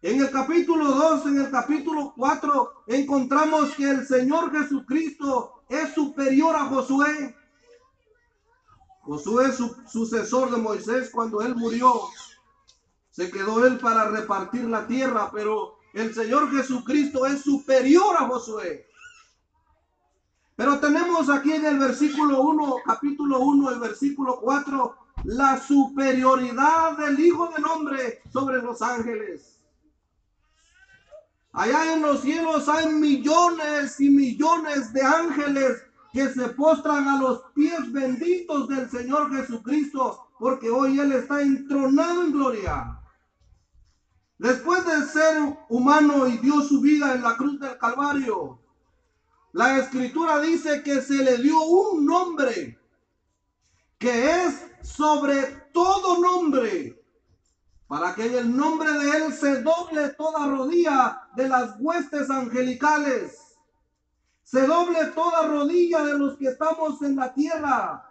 En 0.00 0.20
el 0.20 0.30
capítulo 0.30 0.92
2, 0.92 1.26
en 1.26 1.40
el 1.40 1.50
capítulo 1.50 2.12
4, 2.16 2.84
encontramos 2.86 3.72
que 3.72 3.90
el 3.90 4.06
Señor 4.06 4.52
Jesucristo 4.52 5.64
es 5.68 5.92
superior 5.92 6.54
a 6.54 6.66
Josué. 6.66 7.34
Josué 9.00 9.46
es 9.46 9.56
su 9.56 9.76
sucesor 9.90 10.52
de 10.52 10.58
Moisés 10.58 11.10
cuando 11.10 11.42
él 11.42 11.56
murió. 11.56 11.92
Se 13.10 13.28
quedó 13.28 13.66
él 13.66 13.78
para 13.78 14.08
repartir 14.08 14.66
la 14.66 14.86
tierra, 14.86 15.32
pero 15.32 15.78
el 15.94 16.14
Señor 16.14 16.48
Jesucristo 16.52 17.26
es 17.26 17.42
superior 17.42 18.14
a 18.20 18.28
Josué. 18.28 18.86
Pero 20.54 20.78
tenemos 20.78 21.28
aquí 21.28 21.52
en 21.52 21.66
el 21.66 21.78
versículo 21.78 22.42
1, 22.42 22.76
capítulo 22.84 23.40
1, 23.40 23.70
el 23.70 23.80
versículo 23.80 24.38
4, 24.40 24.96
la 25.24 25.60
superioridad 25.60 26.96
del 26.98 27.18
Hijo 27.18 27.48
del 27.48 27.64
Hombre 27.64 28.22
sobre 28.32 28.62
los 28.62 28.80
ángeles. 28.80 29.57
Allá 31.52 31.94
en 31.94 32.02
los 32.02 32.20
cielos 32.20 32.68
hay 32.68 32.92
millones 32.92 34.00
y 34.00 34.10
millones 34.10 34.92
de 34.92 35.02
ángeles 35.02 35.82
que 36.12 36.28
se 36.28 36.48
postran 36.50 37.08
a 37.08 37.20
los 37.20 37.42
pies 37.54 37.90
benditos 37.92 38.68
del 38.68 38.88
Señor 38.90 39.34
Jesucristo, 39.34 40.28
porque 40.38 40.70
hoy 40.70 40.98
Él 40.98 41.12
está 41.12 41.42
entronado 41.42 42.22
en 42.22 42.32
gloria. 42.32 43.00
Después 44.38 44.84
de 44.86 45.06
ser 45.06 45.58
humano 45.68 46.28
y 46.28 46.38
dio 46.38 46.60
su 46.60 46.80
vida 46.80 47.14
en 47.14 47.22
la 47.22 47.36
cruz 47.36 47.58
del 47.58 47.76
Calvario, 47.78 48.60
la 49.52 49.78
escritura 49.78 50.40
dice 50.40 50.82
que 50.82 51.00
se 51.02 51.24
le 51.24 51.38
dio 51.38 51.60
un 51.60 52.06
nombre 52.06 52.78
que 53.98 54.44
es 54.44 54.64
sobre 54.82 55.42
todo 55.72 56.20
nombre, 56.20 56.97
para 57.88 58.14
que 58.14 58.26
en 58.26 58.34
el 58.34 58.56
nombre 58.56 58.92
de 58.92 59.16
Él 59.16 59.32
se 59.32 59.62
doble 59.62 60.10
toda 60.10 60.46
rodilla 60.46 61.28
de 61.34 61.48
las 61.48 61.74
huestes 61.80 62.30
angelicales, 62.30 63.56
se 64.44 64.66
doble 64.66 65.06
toda 65.06 65.48
rodilla 65.48 66.04
de 66.04 66.18
los 66.18 66.36
que 66.36 66.48
estamos 66.48 67.02
en 67.02 67.16
la 67.16 67.34
tierra 67.34 68.04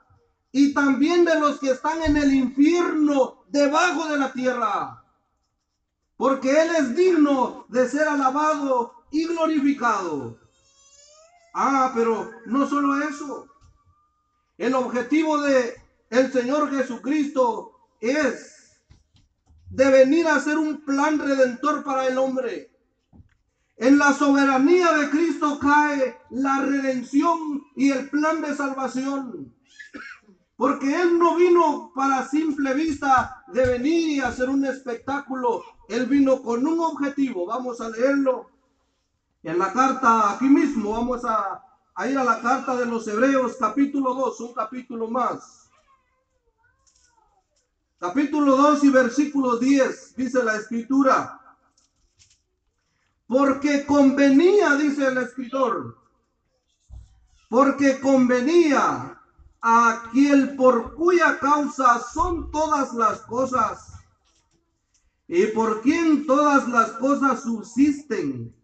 y 0.51 0.73
también 0.73 1.23
de 1.23 1.39
los 1.39 1.59
que 1.59 1.71
están 1.71 2.03
en 2.03 2.17
el 2.17 2.33
infierno 2.33 3.45
debajo 3.49 4.07
de 4.09 4.17
la 4.17 4.31
tierra 4.33 5.03
porque 6.17 6.49
Él 6.49 6.75
es 6.75 6.95
digno 6.95 7.65
de 7.69 7.87
ser 7.87 8.07
alabado 8.07 9.05
y 9.11 9.25
glorificado. 9.27 10.37
Ah, 11.53 11.91
pero 11.95 12.31
no 12.47 12.67
solo 12.67 13.07
eso. 13.07 13.47
El 14.57 14.73
objetivo 14.73 15.39
de 15.41 15.75
el 16.09 16.31
Señor 16.31 16.71
Jesucristo 16.71 17.71
es 18.01 18.56
de 19.69 19.91
venir 19.91 20.27
a 20.27 20.39
ser 20.39 20.57
un 20.57 20.83
plan 20.85 21.19
redentor 21.19 21.83
para 21.83 22.07
el 22.07 22.17
hombre. 22.17 22.71
En 23.75 23.99
la 23.99 24.13
soberanía 24.13 24.91
de 24.93 25.09
Cristo 25.09 25.59
cae 25.59 26.17
la 26.31 26.61
redención 26.61 27.63
y 27.75 27.91
el 27.91 28.09
plan 28.09 28.41
de 28.41 28.55
salvación. 28.55 29.53
Porque 30.55 30.99
Él 30.99 31.19
no 31.19 31.35
vino 31.35 31.91
para 31.93 32.27
simple 32.27 32.73
vista 32.73 33.43
de 33.53 33.65
venir 33.67 34.09
y 34.09 34.19
hacer 34.19 34.49
un 34.49 34.65
espectáculo. 34.65 35.63
Él 35.87 36.07
vino 36.07 36.41
con 36.41 36.65
un 36.65 36.79
objetivo. 36.79 37.45
Vamos 37.45 37.79
a 37.79 37.89
leerlo 37.89 38.49
en 39.43 39.59
la 39.59 39.71
carta 39.71 40.33
aquí 40.33 40.45
mismo. 40.45 40.93
Vamos 40.93 41.23
a, 41.23 41.63
ir 42.09 42.17
a 42.17 42.23
la 42.23 42.41
carta 42.41 42.75
de 42.75 42.87
los 42.87 43.07
Hebreos 43.07 43.57
capítulo 43.59 44.15
2, 44.15 44.39
un 44.41 44.53
capítulo 44.53 45.07
más. 45.07 45.66
Capítulo 47.99 48.55
2 48.55 48.83
y 48.83 48.89
versículo 48.89 49.57
10 49.57 50.15
dice 50.15 50.43
la 50.43 50.55
escritura. 50.55 51.41
Porque 53.25 53.85
convenía, 53.87 54.75
dice 54.75 55.07
el 55.07 55.17
escritor, 55.17 55.97
porque 57.49 57.99
convenía 57.99 59.19
aquel 59.61 60.55
por 60.55 60.93
cuya 60.93 61.39
causa 61.39 61.99
son 62.13 62.51
todas 62.51 62.93
las 62.93 63.21
cosas 63.21 63.93
y 65.27 65.47
por 65.47 65.81
quien 65.81 66.27
todas 66.27 66.69
las 66.69 66.91
cosas 66.91 67.41
subsisten, 67.41 68.55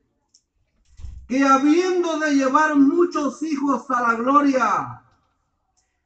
que 1.27 1.43
habiendo 1.43 2.19
de 2.19 2.35
llevar 2.35 2.75
muchos 2.75 3.41
hijos 3.41 3.89
a 3.89 4.01
la 4.01 4.13
gloria, 4.13 5.03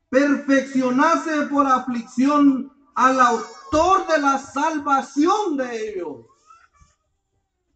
perfeccionase 0.10 1.48
por 1.48 1.68
aflicción 1.68 2.77
al 2.98 3.20
autor 3.20 4.06
de 4.08 4.18
la 4.20 4.38
salvación 4.38 5.58
de 5.58 5.90
ellos. 5.90 6.26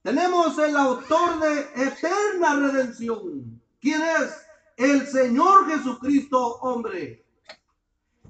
Tenemos 0.04 0.58
el 0.60 0.76
autor 0.76 1.40
de 1.40 1.60
eterna 1.84 2.56
redención. 2.56 3.62
¿Quién 3.80 4.02
es? 4.02 4.32
el 4.78 5.08
Señor 5.08 5.68
Jesucristo 5.68 6.58
hombre. 6.62 7.24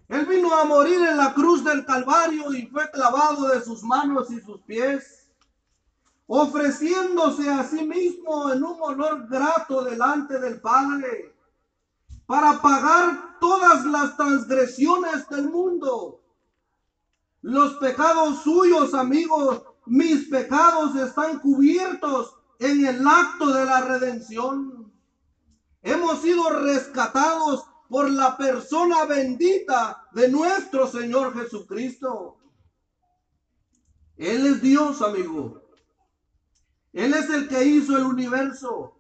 Él 0.09 0.25
vino 0.25 0.53
a 0.53 0.65
morir 0.65 0.99
en 0.99 1.15
la 1.15 1.33
cruz 1.33 1.63
del 1.63 1.85
Calvario 1.85 2.53
y 2.53 2.67
fue 2.67 2.89
clavado 2.91 3.47
de 3.47 3.61
sus 3.61 3.83
manos 3.83 4.29
y 4.31 4.41
sus 4.41 4.59
pies, 4.63 5.29
ofreciéndose 6.27 7.49
a 7.49 7.63
sí 7.63 7.87
mismo 7.87 8.51
en 8.51 8.63
un 8.63 8.77
olor 8.81 9.27
grato 9.29 9.83
delante 9.83 10.39
del 10.39 10.59
Padre, 10.59 11.33
para 12.25 12.61
pagar 12.61 13.37
todas 13.39 13.85
las 13.85 14.17
transgresiones 14.17 15.29
del 15.29 15.49
mundo. 15.49 16.20
Los 17.41 17.75
pecados 17.75 18.43
suyos, 18.43 18.93
amigos, 18.93 19.63
mis 19.85 20.27
pecados 20.27 20.95
están 20.95 21.39
cubiertos 21.39 22.35
en 22.59 22.85
el 22.85 23.05
acto 23.07 23.47
de 23.47 23.65
la 23.65 23.81
redención. 23.81 24.93
Hemos 25.81 26.21
sido 26.21 26.49
rescatados 26.51 27.65
por 27.89 28.09
la 28.09 28.37
persona 28.37 29.05
bendita 29.05 30.07
de 30.13 30.29
nuestro 30.29 30.87
Señor 30.87 31.33
Jesucristo. 31.33 32.37
Él 34.17 34.45
es 34.45 34.61
Dios, 34.61 35.01
amigo. 35.01 35.63
Él 36.93 37.13
es 37.13 37.29
el 37.29 37.47
que 37.47 37.65
hizo 37.65 37.97
el 37.97 38.03
universo. 38.03 38.95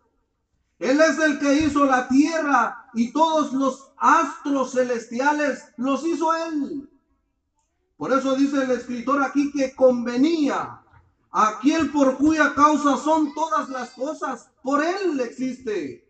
Él 0.79 0.99
es 0.99 1.19
el 1.19 1.37
que 1.37 1.53
hizo 1.53 1.85
la 1.85 2.07
tierra 2.07 2.89
y 2.95 3.13
todos 3.13 3.53
los 3.53 3.91
astros 3.97 4.71
celestiales 4.71 5.63
los 5.77 6.03
hizo 6.03 6.33
Él. 6.33 6.89
Por 8.01 8.11
eso 8.11 8.33
dice 8.33 8.63
el 8.63 8.71
escritor 8.71 9.21
aquí 9.21 9.51
que 9.51 9.75
convenía 9.75 10.81
aquel 11.29 11.91
por 11.91 12.17
cuya 12.17 12.51
causa 12.55 12.97
son 12.97 13.31
todas 13.35 13.69
las 13.69 13.91
cosas. 13.91 14.49
Por 14.63 14.83
Él 14.83 15.19
existe. 15.19 16.03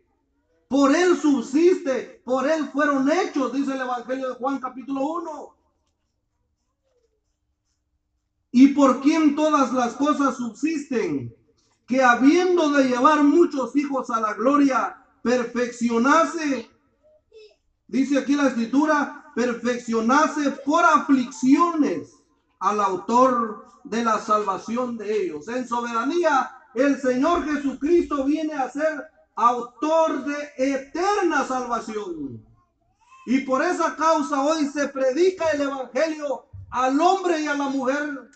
Por 0.70 0.96
él 0.96 1.18
subsiste, 1.18 2.22
por 2.24 2.50
él 2.50 2.70
fueron 2.72 3.12
hechos, 3.12 3.52
dice 3.52 3.74
el 3.74 3.82
Evangelio 3.82 4.30
de 4.30 4.36
Juan 4.36 4.62
capítulo 4.62 5.06
1. 5.06 5.56
Y 8.52 8.68
por 8.70 9.02
quien 9.02 9.36
todas 9.36 9.74
las 9.74 9.96
cosas 9.96 10.38
subsisten, 10.38 11.36
que 11.86 12.02
habiendo 12.02 12.70
de 12.70 12.86
llevar 12.86 13.22
muchos 13.22 13.76
hijos 13.76 14.10
a 14.10 14.22
la 14.22 14.34
gloria, 14.34 14.96
perfeccionase, 15.22 16.70
dice 17.88 18.18
aquí 18.18 18.36
la 18.36 18.48
escritura, 18.48 19.21
perfeccionase 19.36 20.52
por 20.66 20.84
aflicciones 20.84 22.16
al 22.60 22.80
autor 22.80 23.66
de 23.84 24.04
la 24.04 24.20
salvación 24.20 24.98
de 24.98 25.24
ellos. 25.24 25.48
En 25.48 25.68
soberanía, 25.68 26.52
el 26.74 27.00
Señor 27.02 27.46
Jesucristo 27.46 28.24
viene 28.24 28.54
a 28.54 28.70
ser 28.70 29.10
autor 29.36 30.26
de 30.26 30.50
eterna 30.58 31.46
salvación. 31.46 32.46
Y 33.26 33.40
por 33.42 33.62
esa 33.62 33.96
causa 33.96 34.42
hoy 34.42 34.68
se 34.68 34.88
predica 34.90 35.50
el 35.52 35.62
Evangelio 35.62 36.46
al 36.70 37.00
hombre 37.00 37.42
y 37.42 37.48
a 37.48 37.56
la 37.56 37.70
mujer. 37.70 38.30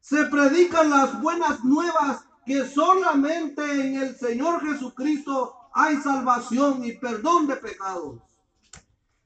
Se 0.00 0.24
predican 0.24 0.90
las 0.90 1.20
buenas 1.20 1.62
nuevas 1.64 2.24
que 2.44 2.66
solamente 2.66 3.62
en 3.62 3.96
el 3.96 4.16
Señor 4.16 4.60
Jesucristo 4.60 5.54
hay 5.72 5.96
salvación 5.96 6.84
y 6.84 6.92
perdón 6.92 7.46
de 7.46 7.56
pecados. 7.56 8.20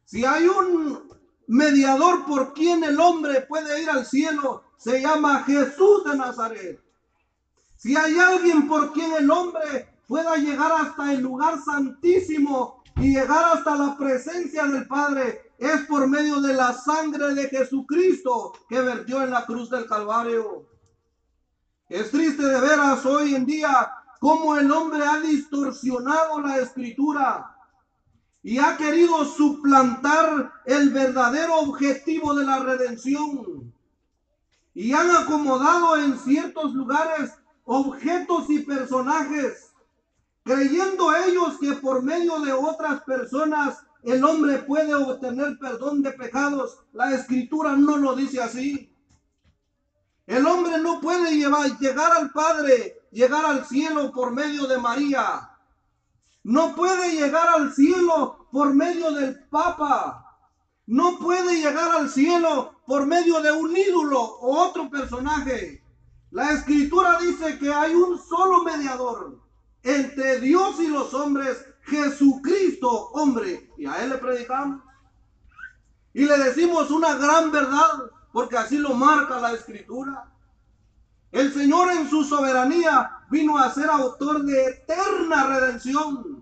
Si 0.07 0.25
hay 0.25 0.47
un 0.47 1.03
mediador 1.49 2.25
por 2.27 2.55
quien 2.55 2.85
el 2.85 2.99
hombre 3.01 3.41
puede 3.43 3.83
ir 3.83 3.91
al 3.91 4.07
cielo, 4.07 4.63
se 4.77 5.03
llama 5.03 5.43
Jesús 5.43 6.05
de 6.05 6.17
Nazaret. 6.17 6.81
Si 7.77 7.97
hay 7.97 8.17
alguien 8.17 8.69
por 8.69 8.93
quien 8.93 9.13
el 9.15 9.29
hombre 9.29 9.89
pueda 10.07 10.37
llegar 10.37 10.71
hasta 10.73 11.13
el 11.13 11.23
lugar 11.23 11.59
santísimo 11.61 12.85
y 12.97 13.15
llegar 13.15 13.57
hasta 13.57 13.75
la 13.75 13.97
presencia 13.97 14.65
del 14.67 14.87
Padre 14.87 15.53
es 15.59 15.81
por 15.83 16.07
medio 16.07 16.41
de 16.41 16.55
la 16.55 16.73
sangre 16.73 17.35
de 17.35 17.49
Jesucristo 17.49 18.53
que 18.69 18.81
vertió 18.81 19.23
en 19.25 19.31
la 19.31 19.45
cruz 19.45 19.69
del 19.71 19.87
Calvario. 19.87 20.69
Es 21.89 22.13
triste 22.13 22.45
de 22.45 22.61
veras 22.61 23.05
hoy 23.05 23.35
en 23.35 23.45
día 23.45 23.93
cómo 24.21 24.57
el 24.57 24.71
hombre 24.71 25.05
ha 25.05 25.19
distorsionado 25.19 26.41
la 26.41 26.59
escritura 26.59 27.56
y 28.47 28.61
ha 28.61 28.77
querido 28.77 29.25
suplantar 29.25 30.53
el 30.67 30.91
verdadero 30.91 31.57
objetivo 31.63 32.33
de 32.33 32.45
la 32.45 32.61
redención. 32.61 33.75
Y 34.73 34.93
han 34.93 35.11
acomodado 35.11 35.97
en 35.97 36.17
ciertos 36.17 36.73
lugares 36.73 37.33
objetos 37.65 38.49
y 38.49 38.61
personajes 38.61 39.73
creyendo 40.45 41.13
ellos 41.13 41.59
que 41.61 41.73
por 41.73 42.05
medio 42.05 42.39
de 42.39 42.53
otras 42.53 43.03
personas 43.03 43.79
el 44.05 44.23
hombre 44.23 44.59
puede 44.59 44.95
obtener 44.95 45.59
perdón 45.59 46.03
de 46.03 46.13
pecados. 46.13 46.79
La 46.93 47.13
escritura 47.17 47.75
no 47.75 47.97
lo 47.97 48.15
dice 48.15 48.41
así. 48.41 48.95
El 50.25 50.47
hombre 50.47 50.79
no 50.79 51.01
puede 51.01 51.37
llevar, 51.37 51.77
llegar 51.81 52.13
al 52.13 52.31
Padre, 52.31 53.03
llegar 53.11 53.45
al 53.45 53.67
cielo 53.67 54.13
por 54.13 54.31
medio 54.31 54.69
de 54.69 54.79
María. 54.79 55.51
No 56.47 56.77
puede 56.77 57.11
llegar 57.11 57.49
al 57.49 57.75
cielo 57.75 58.47
por 58.53 58.73
medio 58.73 59.11
del 59.11 59.37
Papa. 59.49 60.39
No 60.87 61.19
puede 61.19 61.57
llegar 61.57 61.91
al 61.91 62.09
cielo 62.09 62.83
por 62.87 63.05
medio 63.05 63.41
de 63.41 63.51
un 63.51 63.77
ídolo 63.77 64.21
o 64.21 64.57
otro 64.57 64.89
personaje. 64.89 65.83
La 66.31 66.53
escritura 66.53 67.19
dice 67.19 67.59
que 67.59 67.75
hay 67.75 67.97
un 67.97 68.17
solo 68.23 68.63
mediador 68.63 69.41
entre 69.83 70.39
Dios 70.39 70.79
y 70.79 70.87
los 70.87 71.13
hombres, 71.15 71.67
Jesucristo, 71.83 73.09
hombre. 73.15 73.69
Y 73.77 73.87
a 73.87 74.05
Él 74.05 74.11
le 74.11 74.19
predicamos. 74.19 74.83
Y 76.15 76.27
le 76.27 76.39
decimos 76.39 76.93
una 76.93 77.17
gran 77.17 77.51
verdad, 77.51 78.05
porque 78.33 78.57
así 78.57 78.79
lo 78.79 78.95
marca 78.95 79.41
la 79.41 79.51
escritura. 79.53 80.33
El 81.33 81.53
Señor 81.53 81.91
en 81.91 82.09
su 82.09 82.23
soberanía 82.23 83.17
vino 83.31 83.59
a 83.59 83.71
ser 83.71 83.91
autor 83.91 84.45
de 84.45 84.65
eterna 84.65 85.47
redención, 85.49 86.36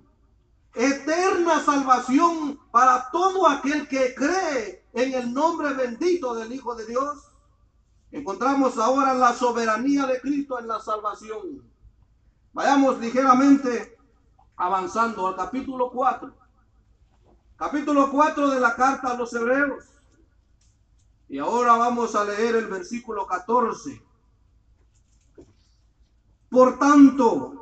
eterna 0.75 1.61
salvación 1.65 2.59
para 2.71 3.11
todo 3.11 3.49
aquel 3.49 3.87
que 3.87 4.15
cree 4.15 4.85
en 4.93 5.15
el 5.15 5.33
nombre 5.33 5.73
bendito 5.75 6.35
del 6.35 6.53
Hijo 6.53 6.75
de 6.75 6.87
Dios. 6.87 7.31
Encontramos 8.11 8.79
ahora 8.79 9.15
la 9.15 9.33
soberanía 9.35 10.07
de 10.07 10.21
Cristo 10.21 10.59
en 10.59 10.69
la 10.69 10.81
salvación. 10.81 11.63
Vayamos 12.53 12.99
ligeramente 12.99 13.99
avanzando 14.57 15.27
al 15.27 15.37
capítulo 15.37 15.91
4. 15.91 16.33
Capítulo 17.57 18.11
4 18.11 18.51
de 18.51 18.61
la 18.61 18.75
carta 18.75 19.09
a 19.11 19.17
los 19.17 19.33
hebreos. 19.33 19.85
Y 21.29 21.39
ahora 21.39 21.77
vamos 21.77 22.15
a 22.15 22.25
leer 22.25 22.57
el 22.57 22.67
versículo 22.67 23.27
14. 23.27 24.01
Por 26.51 26.79
tanto, 26.79 27.54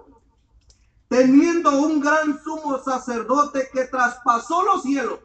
teniendo 1.12 1.79
un 1.79 2.01
gran 2.01 2.42
sumo 2.42 2.83
sacerdote 2.83 3.68
que 3.70 3.85
traspasó 3.85 4.62
los 4.62 4.83
cielos. 4.83 5.20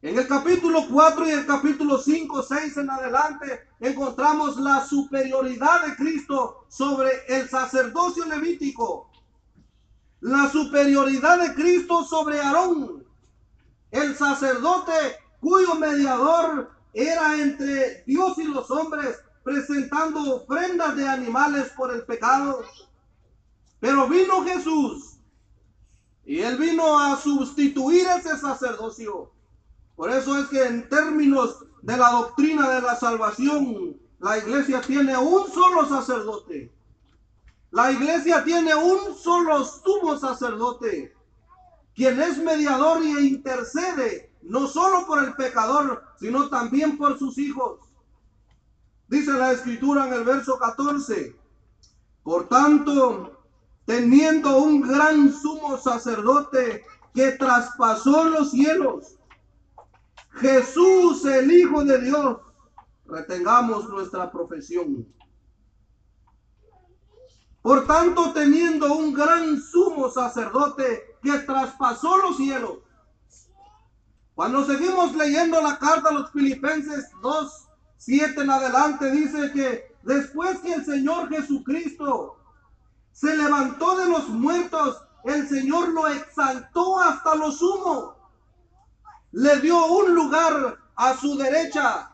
En 0.00 0.16
el 0.16 0.28
capítulo 0.28 0.86
4 0.88 1.26
y 1.26 1.30
el 1.32 1.44
capítulo 1.44 1.98
5, 1.98 2.40
6 2.44 2.76
en 2.76 2.90
adelante 2.90 3.66
encontramos 3.80 4.58
la 4.58 4.86
superioridad 4.86 5.86
de 5.86 5.96
Cristo 5.96 6.66
sobre 6.68 7.10
el 7.26 7.48
sacerdocio 7.48 8.24
levítico. 8.26 9.10
La 10.20 10.48
superioridad 10.48 11.40
de 11.40 11.54
Cristo 11.54 12.04
sobre 12.04 12.40
Aarón, 12.40 13.04
el 13.90 14.16
sacerdote 14.16 14.92
cuyo 15.40 15.74
mediador 15.74 16.70
era 16.92 17.34
entre 17.40 18.04
Dios 18.06 18.38
y 18.38 18.44
los 18.44 18.70
hombres 18.70 19.18
presentando 19.42 20.36
ofrendas 20.36 20.94
de 20.94 21.08
animales 21.08 21.72
por 21.76 21.92
el 21.92 22.04
pecado. 22.04 22.62
Pero 23.84 24.08
vino 24.08 24.42
Jesús 24.44 25.18
y 26.24 26.40
él 26.40 26.56
vino 26.56 26.98
a 26.98 27.18
sustituir 27.18 28.06
ese 28.16 28.34
sacerdocio. 28.38 29.30
Por 29.94 30.10
eso 30.10 30.38
es 30.38 30.46
que 30.46 30.64
en 30.64 30.88
términos 30.88 31.66
de 31.82 31.94
la 31.98 32.10
doctrina 32.12 32.70
de 32.70 32.80
la 32.80 32.96
salvación, 32.96 34.00
la 34.20 34.38
iglesia 34.38 34.80
tiene 34.80 35.14
un 35.18 35.52
solo 35.52 35.86
sacerdote. 35.86 36.74
La 37.72 37.92
iglesia 37.92 38.42
tiene 38.42 38.74
un 38.74 39.14
solo 39.18 39.62
sumo 39.66 40.16
sacerdote, 40.18 41.14
quien 41.94 42.18
es 42.22 42.38
mediador 42.38 43.02
e 43.02 43.20
intercede 43.20 44.32
no 44.40 44.66
solo 44.66 45.06
por 45.06 45.22
el 45.22 45.34
pecador, 45.34 46.02
sino 46.18 46.48
también 46.48 46.96
por 46.96 47.18
sus 47.18 47.36
hijos. 47.36 47.80
Dice 49.08 49.34
la 49.34 49.52
escritura 49.52 50.06
en 50.06 50.14
el 50.14 50.24
verso 50.24 50.58
14, 50.58 51.36
por 52.22 52.48
tanto, 52.48 53.33
teniendo 53.86 54.58
un 54.58 54.80
gran 54.80 55.32
sumo 55.32 55.76
sacerdote 55.78 56.84
que 57.12 57.32
traspasó 57.32 58.24
los 58.24 58.50
cielos, 58.50 59.16
Jesús 60.32 61.24
el 61.26 61.50
Hijo 61.52 61.84
de 61.84 62.00
Dios, 62.00 62.38
retengamos 63.06 63.88
nuestra 63.88 64.30
profesión. 64.30 65.06
Por 67.62 67.86
tanto, 67.86 68.32
teniendo 68.32 68.94
un 68.94 69.14
gran 69.14 69.60
sumo 69.60 70.10
sacerdote 70.10 71.16
que 71.22 71.38
traspasó 71.38 72.16
los 72.18 72.36
cielos. 72.36 72.78
Cuando 74.34 74.64
seguimos 74.64 75.14
leyendo 75.14 75.62
la 75.62 75.78
carta 75.78 76.10
a 76.10 76.12
los 76.12 76.30
filipenses 76.32 77.10
2, 77.22 77.68
7 77.98 78.42
en 78.42 78.50
adelante 78.50 79.10
dice 79.10 79.52
que 79.52 79.96
después 80.02 80.58
que 80.58 80.74
el 80.74 80.84
Señor 80.84 81.28
Jesucristo 81.28 82.43
se 83.14 83.34
levantó 83.34 83.96
de 83.96 84.06
los 84.06 84.28
muertos, 84.28 85.02
el 85.24 85.48
Señor 85.48 85.88
lo 85.88 86.06
exaltó 86.08 87.00
hasta 87.00 87.34
lo 87.34 87.50
sumo. 87.50 88.14
Le 89.32 89.60
dio 89.60 89.86
un 89.86 90.14
lugar 90.14 90.78
a 90.94 91.14
su 91.16 91.38
derecha, 91.38 92.10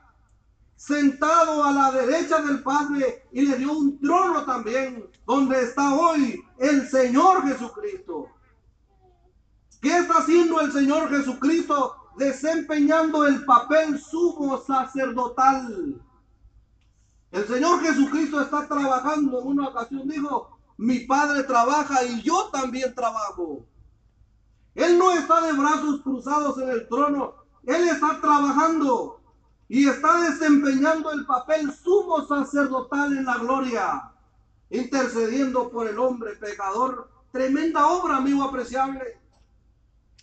sentado 0.77 1.65
a 1.65 1.73
la 1.73 1.91
derecha 1.91 2.41
del 2.41 2.63
Padre, 2.63 3.27
y 3.33 3.43
le 3.43 3.57
dio 3.57 3.73
un 3.73 3.99
trono 3.99 4.45
también, 4.45 5.05
donde 5.27 5.61
está 5.61 5.93
hoy 5.95 6.41
el 6.59 6.89
Señor 6.89 7.43
Jesucristo. 7.49 8.29
¿Qué 9.83 9.99
está 9.99 10.19
haciendo 10.19 10.61
el 10.61 10.71
Señor 10.71 11.09
Jesucristo? 11.09 11.97
desempeñando 12.21 13.27
el 13.27 13.45
papel 13.45 13.99
sumo 13.99 14.59
sacerdotal. 14.59 16.01
El 17.33 17.47
Señor 17.47 17.81
Jesucristo 17.81 18.41
está 18.43 18.69
trabajando. 18.69 19.41
En 19.41 19.47
una 19.47 19.69
ocasión 19.69 20.07
dijo, 20.07 20.59
mi 20.81 21.01
Padre 21.01 21.43
trabaja 21.43 22.03
y 22.05 22.23
yo 22.23 22.49
también 22.51 22.95
trabajo. 22.95 23.66
Él 24.75 24.99
no 24.99 25.12
está 25.12 25.43
de 25.43 25.53
brazos 25.53 26.01
cruzados 26.01 26.57
en 26.59 26.71
el 26.71 26.88
trono. 26.88 27.35
Él 27.66 27.87
está 27.87 28.19
trabajando 28.19 29.21
y 29.69 29.87
está 29.87 30.23
desempeñando 30.23 31.12
el 31.12 31.27
papel 31.27 31.71
sumo 31.71 32.27
sacerdotal 32.27 33.14
en 33.14 33.27
la 33.27 33.37
gloria, 33.37 34.11
intercediendo 34.71 35.71
por 35.71 35.87
el 35.87 35.99
hombre 35.99 36.37
pecador. 36.37 37.11
Tremenda 37.31 37.87
obra, 37.88 38.16
amigo 38.16 38.43
apreciable. 38.43 39.21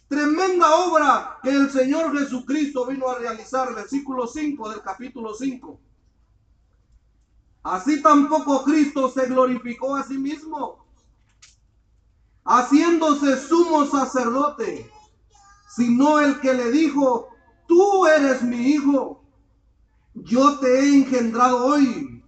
Tremenda 0.08 0.76
obra 0.88 1.38
que 1.43 1.52
el 1.52 1.70
Señor 1.70 2.17
Jesucristo 2.17 2.88
vino 2.88 3.08
a 3.08 3.20
realizar, 3.20 3.76
versículo 3.76 4.26
5 4.26 4.70
del 4.70 4.82
capítulo 4.82 5.36
5. 5.36 5.80
Así 7.67 8.01
tampoco 8.01 8.63
Cristo 8.63 9.10
se 9.10 9.25
glorificó 9.25 9.97
a 9.97 10.03
sí 10.03 10.17
mismo, 10.17 10.86
haciéndose 12.45 13.36
sumo 13.45 13.86
sacerdote, 13.86 14.89
sino 15.75 16.21
el 16.21 16.39
que 16.39 16.53
le 16.53 16.71
dijo, 16.71 17.27
tú 17.67 18.06
eres 18.06 18.41
mi 18.41 18.69
hijo, 18.69 19.21
yo 20.13 20.60
te 20.60 20.80
he 20.80 20.95
engendrado 20.95 21.65
hoy. 21.65 22.23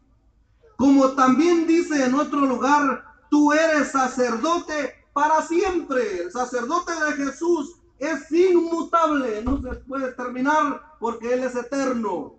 Como 0.76 1.12
también 1.12 1.66
dice 1.66 2.04
en 2.04 2.16
otro 2.16 2.42
lugar, 2.42 3.06
tú 3.30 3.54
eres 3.54 3.94
sacerdote 3.94 5.06
para 5.14 5.42
siempre. 5.42 6.24
El 6.24 6.34
sacerdote 6.34 6.92
de 6.92 7.14
Jesús 7.14 7.78
es 7.98 8.30
inmutable, 8.30 9.42
no 9.46 9.62
se 9.62 9.74
puede 9.86 10.12
terminar 10.12 10.98
porque 11.00 11.34
Él 11.34 11.46
es 11.46 11.56
eterno. 11.56 12.39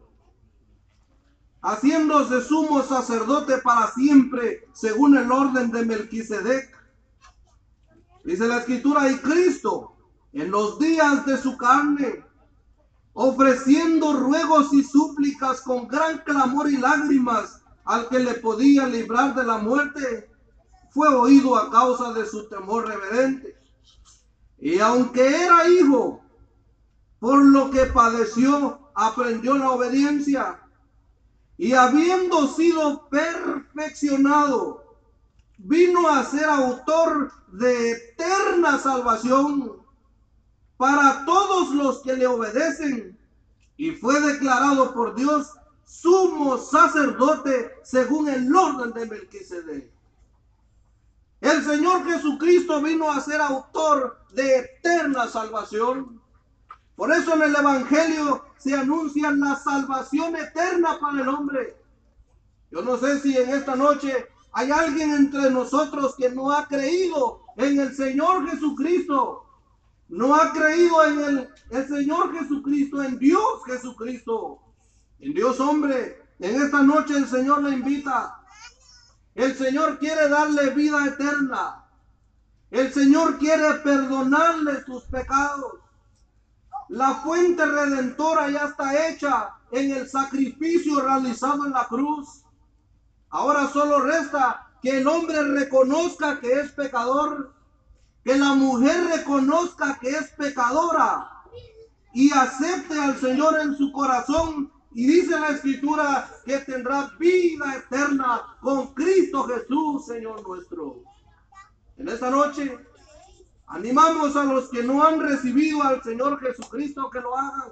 Haciéndose 1.62 2.42
sumo 2.42 2.83
sacerdote 2.83 3.59
para 3.59 3.90
siempre, 3.92 4.66
según 4.73 5.16
el 5.16 5.31
orden 5.31 5.70
de 5.70 5.85
Melquisedec. 5.85 6.70
Dice 8.25 8.49
la 8.49 8.59
escritura, 8.59 9.11
y 9.11 9.16
Cristo, 9.18 9.96
en 10.33 10.51
los 10.51 10.79
días 10.79 11.27
de 11.27 11.37
su 11.37 11.57
carne, 11.57 12.25
ofreciendo 13.12 14.14
ruegos 14.14 14.73
y 14.73 14.83
súplicas 14.83 15.61
con 15.61 15.88
gran 15.88 16.18
clamor 16.18 16.70
y 16.70 16.77
lágrimas 16.77 17.61
al 17.85 18.09
que 18.09 18.20
le 18.20 18.35
podía 18.35 18.87
librar 18.87 19.35
de 19.35 19.44
la 19.44 19.59
muerte, 19.59 20.31
fue 20.90 21.09
oído 21.09 21.57
a 21.57 21.70
causa 21.70 22.12
de 22.12 22.27
su 22.27 22.49
temor 22.49 22.88
reverente. 22.88 23.57
Y 24.59 24.79
aunque 24.79 25.44
era 25.44 25.68
hijo, 25.68 26.23
por 27.18 27.42
lo 27.44 27.70
que 27.70 27.87
padeció, 27.87 28.90
aprendió 28.94 29.57
la 29.57 29.70
obediencia. 29.73 30.61
Y 31.61 31.75
habiendo 31.75 32.46
sido 32.46 33.07
perfeccionado, 33.11 34.96
vino 35.59 36.09
a 36.09 36.25
ser 36.25 36.46
autor 36.46 37.31
de 37.49 37.90
eterna 37.90 38.79
salvación 38.79 39.77
para 40.79 41.23
todos 41.27 41.75
los 41.75 41.99
que 41.99 42.14
le 42.16 42.27
obedecen. 42.27 43.14
Y 43.77 43.90
fue 43.90 44.18
declarado 44.23 44.94
por 44.94 45.14
Dios 45.14 45.51
sumo 45.85 46.57
sacerdote 46.57 47.75
según 47.83 48.31
el 48.31 48.57
orden 48.57 48.94
de 48.94 49.05
Melquisedec. 49.05 49.90
El 51.42 51.62
Señor 51.62 52.11
Jesucristo 52.11 52.81
vino 52.81 53.12
a 53.12 53.20
ser 53.20 53.42
autor 53.42 54.18
de 54.33 54.61
eterna 54.61 55.29
salvación. 55.29 56.23
Por 56.96 57.12
eso 57.12 57.35
en 57.35 57.42
el 57.42 57.55
Evangelio 57.55 58.49
se 58.61 58.75
anuncia 58.75 59.31
la 59.31 59.57
salvación 59.57 60.37
eterna 60.37 60.99
para 61.01 61.23
el 61.23 61.29
hombre. 61.29 61.77
Yo 62.70 62.83
no 62.83 62.96
sé 62.99 63.18
si 63.20 63.37
en 63.37 63.51
esta 63.51 63.75
noche 63.75 64.29
hay 64.53 64.70
alguien 64.70 65.12
entre 65.12 65.51
nosotros 65.51 66.14
que 66.16 66.31
no 66.31 66.53
ha 66.53 66.68
creído 66.68 67.42
en 67.57 67.81
el 67.81 67.94
Señor 67.94 68.49
Jesucristo. 68.49 69.46
No 70.09 70.35
ha 70.35 70.53
creído 70.53 71.05
en 71.05 71.20
el, 71.20 71.49
el 71.70 71.88
Señor 71.88 72.37
Jesucristo, 72.37 73.03
en 73.03 73.18
Dios 73.18 73.64
Jesucristo, 73.64 74.61
en 75.20 75.35
Dios 75.35 75.61
hombre, 75.61 76.20
En 76.40 76.61
esta 76.62 76.83
noche 76.83 77.16
el 77.16 77.27
Señor 77.27 77.62
le 77.62 77.77
invita. 77.77 78.40
El 79.35 79.55
Señor 79.55 79.99
quiere 79.99 80.29
darle 80.29 80.70
vida 80.70 81.07
eterna. 81.07 81.85
El 82.70 82.92
Señor 82.92 83.38
quiere 83.38 83.75
perdonarle 83.85 84.83
sus 84.85 85.05
pecados. 85.05 85.81
La 86.90 87.14
fuente 87.14 87.64
redentora 87.64 88.50
ya 88.50 88.64
está 88.64 89.09
hecha 89.09 89.50
en 89.70 89.92
el 89.92 90.09
sacrificio 90.09 91.00
realizado 91.00 91.64
en 91.64 91.70
la 91.70 91.87
cruz. 91.87 92.42
Ahora 93.29 93.68
solo 93.68 94.00
resta 94.00 94.72
que 94.83 94.98
el 94.98 95.07
hombre 95.07 95.40
reconozca 95.40 96.40
que 96.40 96.50
es 96.50 96.72
pecador, 96.72 97.55
que 98.24 98.37
la 98.37 98.55
mujer 98.55 99.05
reconozca 99.05 100.00
que 100.00 100.11
es 100.11 100.31
pecadora 100.31 101.31
y 102.12 102.33
acepte 102.33 102.98
al 102.98 103.16
Señor 103.20 103.61
en 103.61 103.76
su 103.76 103.92
corazón. 103.92 104.72
Y 104.92 105.07
dice 105.07 105.38
la 105.38 105.50
escritura 105.50 106.29
que 106.44 106.59
tendrá 106.59 107.12
vida 107.20 107.76
eterna 107.76 108.57
con 108.61 108.94
Cristo 108.94 109.44
Jesús, 109.44 110.07
Señor 110.07 110.44
nuestro. 110.44 111.05
En 111.96 112.09
esta 112.09 112.31
noche 112.31 112.76
animamos 113.70 114.37
a 114.37 114.44
los 114.44 114.68
que 114.68 114.83
no 114.83 115.02
han 115.04 115.20
recibido 115.20 115.83
al 115.83 116.02
Señor 116.02 116.38
Jesucristo 116.40 117.09
que 117.11 117.20
lo 117.20 117.37
hagan. 117.37 117.70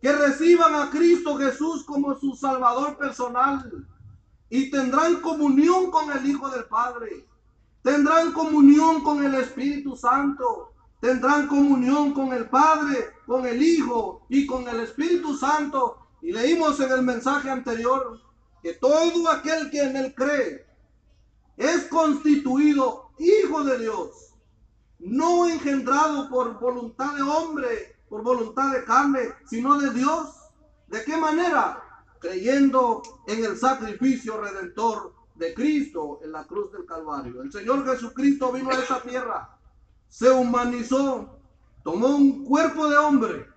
Que 0.00 0.12
reciban 0.12 0.74
a 0.74 0.90
Cristo 0.90 1.36
Jesús 1.36 1.84
como 1.84 2.18
su 2.18 2.34
Salvador 2.34 2.96
personal 2.96 3.86
y 4.48 4.70
tendrán 4.70 5.20
comunión 5.20 5.90
con 5.90 6.10
el 6.10 6.26
Hijo 6.26 6.48
del 6.48 6.64
Padre. 6.64 7.26
Tendrán 7.82 8.32
comunión 8.32 9.02
con 9.02 9.24
el 9.24 9.34
Espíritu 9.34 9.96
Santo. 9.96 10.72
Tendrán 11.00 11.48
comunión 11.48 12.12
con 12.12 12.32
el 12.32 12.48
Padre, 12.48 13.10
con 13.26 13.46
el 13.46 13.62
Hijo 13.62 14.24
y 14.28 14.46
con 14.46 14.68
el 14.68 14.80
Espíritu 14.80 15.36
Santo. 15.36 15.98
Y 16.20 16.32
leímos 16.32 16.78
en 16.80 16.92
el 16.92 17.02
mensaje 17.02 17.50
anterior 17.50 18.20
que 18.62 18.74
todo 18.74 19.28
aquel 19.28 19.70
que 19.70 19.82
en 19.82 19.96
él 19.96 20.14
cree 20.14 20.66
es 21.56 21.84
constituido 21.86 23.10
hijo 23.18 23.64
de 23.64 23.78
Dios, 23.78 24.31
no 25.02 25.48
engendrado 25.48 26.28
por 26.28 26.58
voluntad 26.58 27.14
de 27.14 27.22
hombre, 27.22 27.96
por 28.08 28.22
voluntad 28.22 28.72
de 28.72 28.84
carne, 28.84 29.20
sino 29.46 29.78
de 29.78 29.90
Dios. 29.90 30.28
¿De 30.88 31.04
qué 31.04 31.16
manera? 31.16 31.82
creyendo 32.22 33.02
en 33.26 33.44
el 33.44 33.58
sacrificio 33.58 34.40
redentor 34.40 35.12
de 35.34 35.52
Cristo 35.52 36.20
en 36.22 36.30
la 36.30 36.44
cruz 36.44 36.72
del 36.72 36.86
Calvario. 36.86 37.42
El 37.42 37.50
Señor 37.50 37.84
Jesucristo 37.84 38.52
vino 38.52 38.70
a 38.70 38.74
esta 38.74 39.02
tierra, 39.02 39.58
se 40.08 40.30
humanizó, 40.30 41.40
tomó 41.82 42.06
un 42.14 42.44
cuerpo 42.44 42.88
de 42.88 42.96
hombre, 42.96 43.48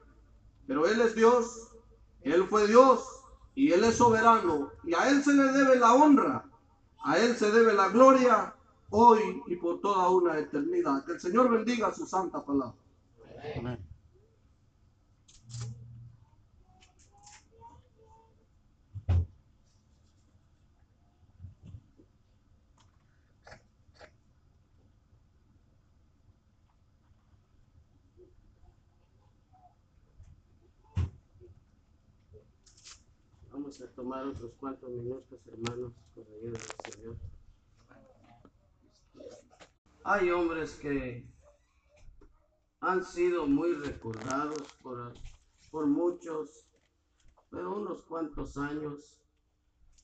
pero 0.66 0.88
Él 0.88 1.00
es 1.00 1.14
Dios, 1.14 1.76
Él 2.24 2.48
fue 2.50 2.68
Dios 2.68 3.08
y 3.54 3.72
Él 3.72 3.84
es 3.84 3.98
soberano 3.98 4.72
y 4.84 4.96
a 4.96 5.10
Él 5.10 5.24
se 5.24 5.34
le 5.34 5.44
debe 5.52 5.78
la 5.78 5.94
honra, 5.94 6.46
a 7.04 7.20
Él 7.20 7.38
se 7.38 7.52
debe 7.52 7.72
la 7.72 7.90
gloria 7.90 8.55
hoy 8.96 9.44
y 9.48 9.56
por 9.58 9.82
toda 9.82 10.10
una 10.10 10.40
eternidad. 10.40 11.06
Que 11.06 11.14
el 11.14 11.20
Señor 11.20 11.52
bendiga 11.52 11.94
su 11.94 12.06
santa 12.06 12.44
palabra. 12.44 12.76
Amén. 13.58 13.80
Vamos 33.52 33.82
a 33.82 33.88
tomar 33.88 34.26
otros 34.26 34.52
cuantos 34.60 34.90
minutos, 34.90 35.40
hermanos, 35.48 35.92
con 36.14 36.24
la 36.24 36.36
ayuda 36.38 36.60
del 36.60 36.94
Señor. 36.94 37.35
Hay 40.08 40.30
hombres 40.30 40.76
que 40.76 41.28
han 42.80 43.04
sido 43.04 43.48
muy 43.48 43.74
recordados 43.74 44.62
por, 44.84 45.16
por 45.72 45.88
muchos, 45.88 46.68
pero 47.50 47.76
unos 47.76 48.04
cuantos 48.04 48.56
años, 48.56 49.18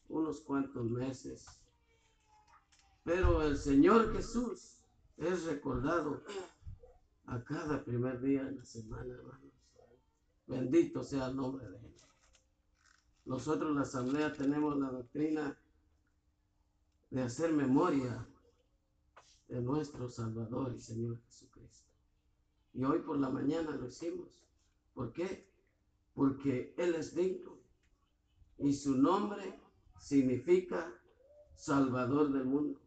unos 0.09 0.41
cuantos 0.41 0.85
meses. 0.89 1.45
Pero 3.03 3.43
el 3.43 3.55
Señor 3.55 4.11
Jesús 4.15 4.79
es 5.17 5.45
recordado 5.45 6.23
a 7.27 7.43
cada 7.43 7.85
primer 7.85 8.19
día 8.21 8.43
de 8.43 8.53
la 8.53 8.65
semana, 8.65 9.13
hermanos. 9.13 9.53
Bendito 10.47 11.03
sea 11.03 11.27
el 11.27 11.35
nombre 11.35 11.69
de 11.69 11.77
Él. 11.77 11.95
Nosotros 13.25 13.75
la 13.75 13.83
asamblea 13.83 14.33
tenemos 14.33 14.75
la 14.79 14.89
doctrina 14.89 15.55
de 17.11 17.21
hacer 17.21 17.53
memoria 17.53 18.27
de 19.51 19.61
nuestro 19.61 20.09
Salvador 20.09 20.73
y 20.73 20.79
Señor 20.79 21.19
Jesucristo. 21.25 21.89
Y 22.73 22.85
hoy 22.85 22.99
por 22.99 23.17
la 23.19 23.29
mañana 23.29 23.71
lo 23.71 23.85
hicimos. 23.85 24.45
¿Por 24.93 25.11
qué? 25.11 25.45
Porque 26.13 26.73
Él 26.77 26.95
es 26.95 27.13
digno 27.13 27.57
y 28.57 28.73
su 28.73 28.95
nombre 28.95 29.59
significa 29.99 30.93
Salvador 31.53 32.31
del 32.31 32.45
mundo. 32.45 32.79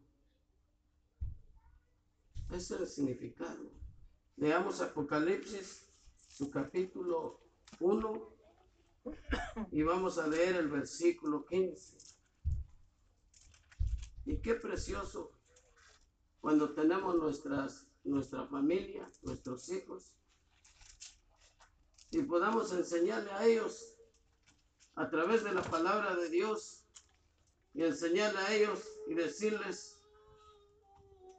Ese 2.49 2.75
es 2.75 2.81
el 2.81 2.87
significado. 2.87 3.69
Leamos 4.37 4.81
Apocalipsis, 4.81 5.87
su 6.27 6.49
capítulo 6.49 7.41
1, 7.79 8.29
y 9.71 9.83
vamos 9.83 10.17
a 10.17 10.27
leer 10.27 10.55
el 10.55 10.67
versículo 10.67 11.45
15. 11.45 11.95
Y 14.25 14.37
qué 14.37 14.55
precioso 14.55 15.34
cuando 16.45 16.75
tenemos 16.75 17.15
nuestras, 17.15 17.87
nuestra 18.03 18.45
familia, 18.45 19.09
nuestros 19.23 19.67
hijos, 19.69 20.13
y 22.11 22.21
podamos 22.21 22.71
enseñarle 22.71 23.31
a 23.31 23.45
ellos 23.47 23.95
a 24.93 25.09
través 25.09 25.43
de 25.43 25.53
la 25.53 25.63
palabra 25.63 26.15
de 26.15 26.29
Dios 26.29 26.83
y 27.73 27.81
enseñarle 27.81 28.37
a 28.37 28.53
ellos 28.53 28.79
y 29.07 29.15
decirles 29.15 29.97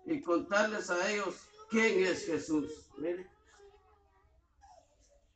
y 0.06 0.20
contarles 0.22 0.90
a 0.90 1.08
ellos 1.08 1.36
quién 1.70 2.04
es 2.04 2.26
Jesús. 2.26 2.90
Mire, 2.98 3.30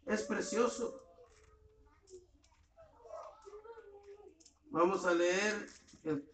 es 0.07 0.25
precioso. 0.25 1.01
Vamos 4.73 5.07
a 5.07 5.15
leer 5.15 5.65
el 6.03 6.30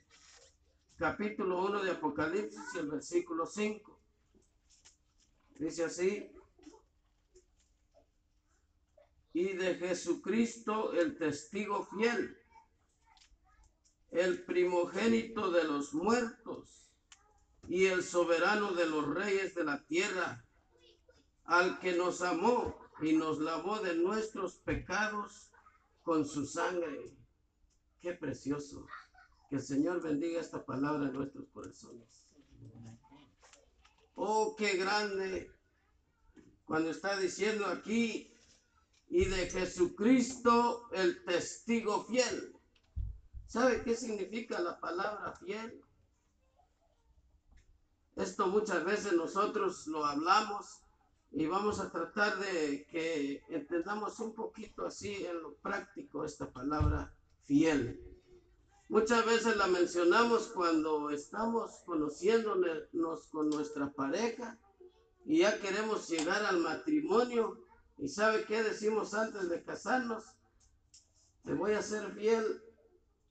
capítulo 0.99 1.65
1 1.67 1.85
de 1.85 1.91
Apocalipsis 1.91 2.75
el 2.77 2.89
versículo 2.89 3.47
5. 3.47 4.01
Dice 5.59 5.85
así. 5.85 6.33
Y 9.33 9.53
de 9.53 9.75
Jesucristo 9.75 10.93
el 10.95 11.19
testigo 11.19 11.87
fiel, 11.87 12.39
el 14.11 14.45
primogénito 14.45 15.51
de 15.51 15.65
los 15.65 15.93
muertos 15.93 16.91
y 17.69 17.87
el 17.87 18.03
soberano 18.03 18.73
de 18.73 18.87
los 18.87 19.07
reyes 19.15 19.55
de 19.55 19.65
la 19.65 19.85
tierra, 19.85 20.43
al 21.45 21.79
que 21.81 21.93
nos 21.93 22.23
amó 22.23 22.79
y 23.03 23.13
nos 23.13 23.39
lavó 23.39 23.81
de 23.81 23.95
nuestros 23.97 24.57
pecados 24.57 25.51
con 26.03 26.27
su 26.27 26.47
sangre 26.47 27.15
Qué 28.01 28.13
precioso. 28.13 28.87
Que 29.49 29.57
el 29.57 29.63
Señor 29.63 30.03
bendiga 30.03 30.41
esta 30.41 30.65
palabra 30.65 31.09
en 31.09 31.13
nuestros 31.13 31.47
corazones. 31.49 32.27
Oh, 34.15 34.57
qué 34.57 34.77
grande. 34.77 35.51
Cuando 36.65 36.91
está 36.91 37.19
diciendo 37.19 37.67
aquí, 37.67 38.33
y 39.09 39.25
de 39.25 39.49
Jesucristo 39.49 40.89
el 40.93 41.25
testigo 41.25 42.05
fiel. 42.05 42.53
¿Sabe 43.47 43.83
qué 43.83 43.95
significa 43.95 44.61
la 44.61 44.79
palabra 44.81 45.33
fiel? 45.37 45.81
Esto 48.17 48.49
muchas 48.49 48.85
veces 48.85 49.13
nosotros 49.13 49.87
lo 49.87 50.05
hablamos 50.05 50.81
y 51.31 51.47
vamos 51.47 51.81
a 51.81 51.91
tratar 51.91 52.39
de 52.39 52.87
que 52.91 53.43
entendamos 53.49 54.19
un 54.21 54.35
poquito 54.35 54.87
así 54.87 55.25
en 55.27 55.43
lo 55.43 55.55
práctico 55.57 56.25
esta 56.25 56.51
palabra 56.51 57.15
fiel. 57.45 58.16
Muchas 58.89 59.27
veces 59.27 59.57
la 59.57 59.67
mencionamos 59.67 60.49
cuando 60.49 61.11
estamos 61.11 61.81
conociéndonos 61.87 63.27
con 63.33 63.51
nuestra 63.51 63.93
pareja 63.93 64.59
y 65.25 65.39
ya 65.39 65.61
queremos 65.61 66.09
llegar 66.09 66.45
al 66.45 66.61
matrimonio. 66.61 67.67
¿Y 67.99 68.09
sabe 68.09 68.45
qué 68.45 68.63
decimos 68.63 69.15
antes 69.15 69.49
de 69.49 69.65
casarnos? 69.65 70.25
Te 71.45 71.55
voy 71.55 71.73
a 71.73 71.83
ser 71.83 72.13
fiel 72.13 72.63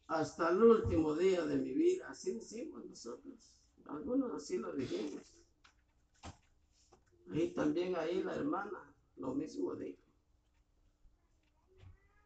hasta 0.08 0.50
el 0.50 0.62
último 0.62 1.16
día 1.16 1.46
de 1.46 1.56
mi 1.56 1.72
vida. 1.72 2.10
Así 2.10 2.34
decimos 2.34 2.86
nosotros. 2.86 3.54
Algunos 3.86 4.34
así 4.34 4.58
lo 4.58 4.74
dijimos. 4.74 5.24
Y 7.28 7.48
también 7.50 7.96
ahí 7.96 8.24
la 8.24 8.36
hermana 8.36 8.94
lo 9.16 9.34
mismo 9.34 9.74
dijo. 9.76 10.02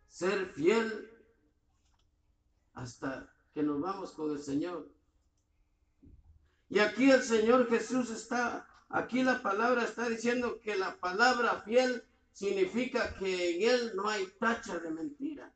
Ser 0.07 0.47
fiel 0.53 1.18
hasta 2.81 3.31
que 3.53 3.63
nos 3.63 3.79
vamos 3.81 4.11
con 4.11 4.31
el 4.31 4.41
Señor. 4.41 4.89
Y 6.69 6.79
aquí 6.79 7.09
el 7.09 7.23
Señor 7.23 7.67
Jesús 7.69 8.09
está, 8.09 8.67
aquí 8.89 9.23
la 9.23 9.41
palabra 9.41 9.83
está 9.83 10.07
diciendo 10.07 10.59
que 10.61 10.75
la 10.75 10.99
palabra 10.99 11.61
fiel 11.61 12.03
significa 12.31 13.15
que 13.15 13.55
en 13.55 13.69
Él 13.69 13.91
no 13.95 14.07
hay 14.07 14.25
tacha 14.39 14.79
de 14.79 14.91
mentira. 14.91 15.53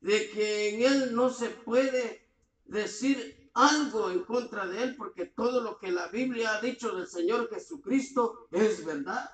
De 0.00 0.30
que 0.30 0.74
en 0.74 0.92
Él 0.92 1.14
no 1.14 1.30
se 1.30 1.50
puede 1.50 2.26
decir 2.64 3.50
algo 3.54 4.10
en 4.10 4.24
contra 4.24 4.66
de 4.66 4.82
Él, 4.82 4.96
porque 4.96 5.26
todo 5.26 5.60
lo 5.60 5.78
que 5.78 5.92
la 5.92 6.08
Biblia 6.08 6.56
ha 6.56 6.60
dicho 6.60 6.96
del 6.96 7.06
Señor 7.06 7.50
Jesucristo 7.50 8.48
es 8.50 8.84
verdad 8.84 9.30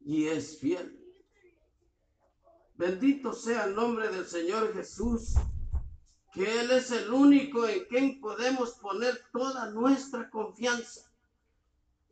y 0.00 0.26
es 0.26 0.58
fiel. 0.58 0.98
Bendito 2.74 3.32
sea 3.32 3.66
el 3.66 3.74
nombre 3.74 4.08
del 4.08 4.26
Señor 4.26 4.74
Jesús, 4.74 5.34
que 6.32 6.60
Él 6.60 6.70
es 6.70 6.90
el 6.90 7.12
único 7.12 7.68
en 7.68 7.84
quien 7.84 8.20
podemos 8.20 8.70
poner 8.72 9.22
toda 9.32 9.70
nuestra 9.70 10.30
confianza. 10.30 11.02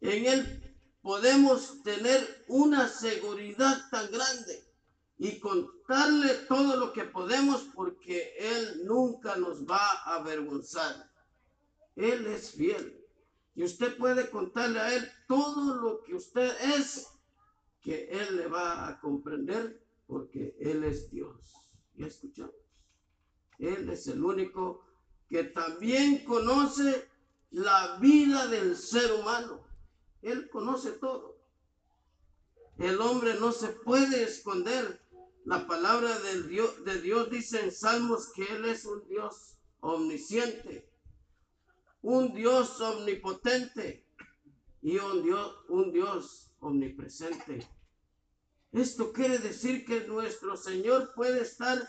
En 0.01 0.27
Él 0.27 0.77
podemos 1.01 1.83
tener 1.83 2.45
una 2.49 2.87
seguridad 2.89 3.89
tan 3.91 4.11
grande 4.11 4.63
y 5.17 5.39
contarle 5.39 6.35
todo 6.49 6.77
lo 6.77 6.93
que 6.93 7.05
podemos 7.05 7.63
porque 7.75 8.35
Él 8.39 8.83
nunca 8.85 9.37
nos 9.37 9.65
va 9.65 9.81
a 10.05 10.17
avergonzar. 10.17 11.11
Él 11.97 12.27
es 12.27 12.53
fiel. 12.53 12.97
Y 13.55 13.65
usted 13.65 13.97
puede 13.97 14.31
contarle 14.31 14.81
a 14.81 14.95
Él 14.95 15.11
todo 15.29 15.77
lo 15.77 16.03
que 16.03 16.15
usted 16.15 16.53
es, 16.77 17.07
que 17.83 18.09
Él 18.11 18.37
le 18.37 18.47
va 18.47 18.87
a 18.87 19.01
comprender 19.01 19.83
porque 20.07 20.55
Él 20.61 20.85
es 20.85 21.11
Dios. 21.11 21.55
¿Ya 21.95 22.07
escuchamos? 22.07 22.60
Él 23.61 23.91
es 23.91 24.07
el 24.09 24.25
único 24.25 24.85
que 25.29 25.45
también 25.45 26.25
conoce 26.25 27.09
la 27.51 27.99
vida 27.99 28.47
del 28.47 28.77
ser 28.77 29.13
humano. 29.13 29.65
Él 30.23 30.49
conoce 30.51 30.93
todo. 30.93 31.39
El 32.79 33.01
hombre 33.01 33.35
no 33.39 33.53
se 33.53 33.69
puede 33.69 34.25
esconder. 34.25 35.01
La 35.45 35.67
palabra 35.67 36.19
de 36.19 36.43
Dios, 36.43 37.31
dice 37.31 37.61
en 37.65 37.73
Salmos 37.73 38.33
que 38.35 38.45
Él 38.45 38.65
es 38.67 38.85
un 38.85 39.07
Dios 39.09 39.57
omnisciente, 39.81 40.87
un 42.03 42.35
Dios 42.35 42.81
omnipotente 42.81 44.07
y 44.83 44.99
un 44.99 45.23
Dios, 45.23 45.57
un 45.69 45.93
Dios 45.93 46.51
omnipresente. 46.61 47.67
Esto 48.73 49.13
quiere 49.13 49.39
decir 49.39 49.85
que 49.85 50.07
nuestro 50.07 50.57
Señor 50.57 51.13
puede 51.15 51.41
estar 51.41 51.89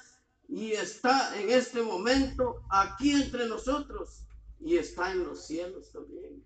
y 0.52 0.74
está 0.74 1.40
en 1.42 1.50
este 1.50 1.82
momento 1.82 2.62
aquí 2.70 3.12
entre 3.12 3.48
nosotros 3.48 4.26
y 4.60 4.78
está 4.78 5.12
en 5.12 5.24
los 5.24 5.48
cielos 5.48 5.92
también. 5.92 6.44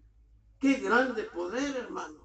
Qué 0.59 0.75
grande 0.75 1.23
poder, 1.23 1.75
hermanos. 1.75 2.21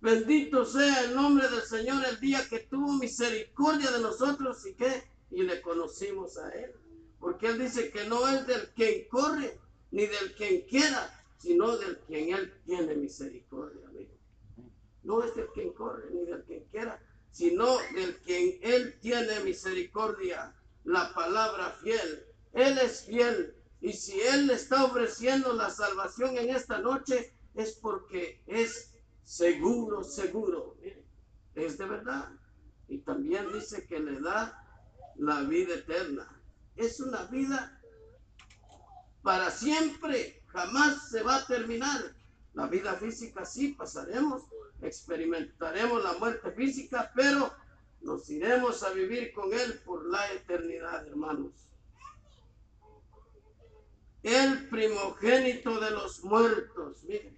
Bendito 0.00 0.66
sea 0.66 1.04
el 1.04 1.14
nombre 1.14 1.48
del 1.48 1.62
Señor 1.62 2.04
el 2.04 2.20
día 2.20 2.46
que 2.50 2.58
tuvo 2.58 2.92
misericordia 2.94 3.90
de 3.92 4.00
nosotros 4.00 4.66
y 4.66 4.74
que 4.74 5.04
y 5.30 5.44
le 5.44 5.62
conocimos 5.62 6.36
a 6.36 6.50
él. 6.50 6.72
Porque 7.20 7.46
él 7.46 7.58
dice 7.58 7.90
que 7.90 8.04
no 8.08 8.28
es 8.28 8.46
del 8.48 8.68
quien 8.74 9.08
corre 9.08 9.58
ni 9.92 10.04
del 10.06 10.34
quien 10.34 10.62
quiera, 10.62 11.24
sino 11.38 11.76
del 11.78 12.00
quien 12.00 12.34
él 12.34 12.52
tiene 12.66 12.96
misericordia, 12.96 13.86
amigo 13.88 14.14
no 15.04 15.22
es 15.22 15.34
del 15.36 15.46
quien 15.48 15.72
corre 15.72 16.10
ni 16.10 16.24
del 16.24 16.42
quien 16.44 16.64
quiera, 16.70 17.00
sino 17.34 17.78
del 17.96 18.16
quien 18.18 18.60
Él 18.62 18.96
tiene 19.00 19.40
misericordia, 19.40 20.54
la 20.84 21.12
palabra 21.14 21.76
fiel. 21.82 22.24
Él 22.52 22.78
es 22.78 23.06
fiel 23.06 23.56
y 23.80 23.92
si 23.92 24.20
Él 24.20 24.48
está 24.50 24.84
ofreciendo 24.84 25.52
la 25.52 25.68
salvación 25.68 26.38
en 26.38 26.54
esta 26.54 26.78
noche 26.78 27.34
es 27.56 27.72
porque 27.72 28.40
es 28.46 28.94
seguro, 29.24 30.04
seguro. 30.04 30.76
es 31.56 31.76
de 31.76 31.84
verdad. 31.86 32.28
Y 32.86 32.98
también 32.98 33.52
dice 33.52 33.84
que 33.88 33.98
le 33.98 34.20
da 34.20 34.64
la 35.16 35.40
vida 35.40 35.74
eterna. 35.74 36.40
Es 36.76 37.00
una 37.00 37.24
vida 37.24 37.80
para 39.22 39.50
siempre, 39.50 40.40
jamás 40.46 41.10
se 41.10 41.22
va 41.24 41.36
a 41.38 41.46
terminar. 41.46 42.14
La 42.52 42.68
vida 42.68 42.94
física 42.94 43.44
sí 43.44 43.70
pasaremos, 43.72 44.44
experimentaremos 44.86 46.02
la 46.02 46.12
muerte 46.14 46.50
física, 46.52 47.10
pero 47.14 47.52
nos 48.00 48.28
iremos 48.28 48.82
a 48.82 48.90
vivir 48.90 49.32
con 49.32 49.52
Él 49.52 49.80
por 49.84 50.06
la 50.06 50.32
eternidad, 50.32 51.06
hermanos. 51.06 51.52
El 54.22 54.68
primogénito 54.68 55.80
de 55.80 55.90
los 55.90 56.22
muertos, 56.24 57.02
miren. 57.04 57.36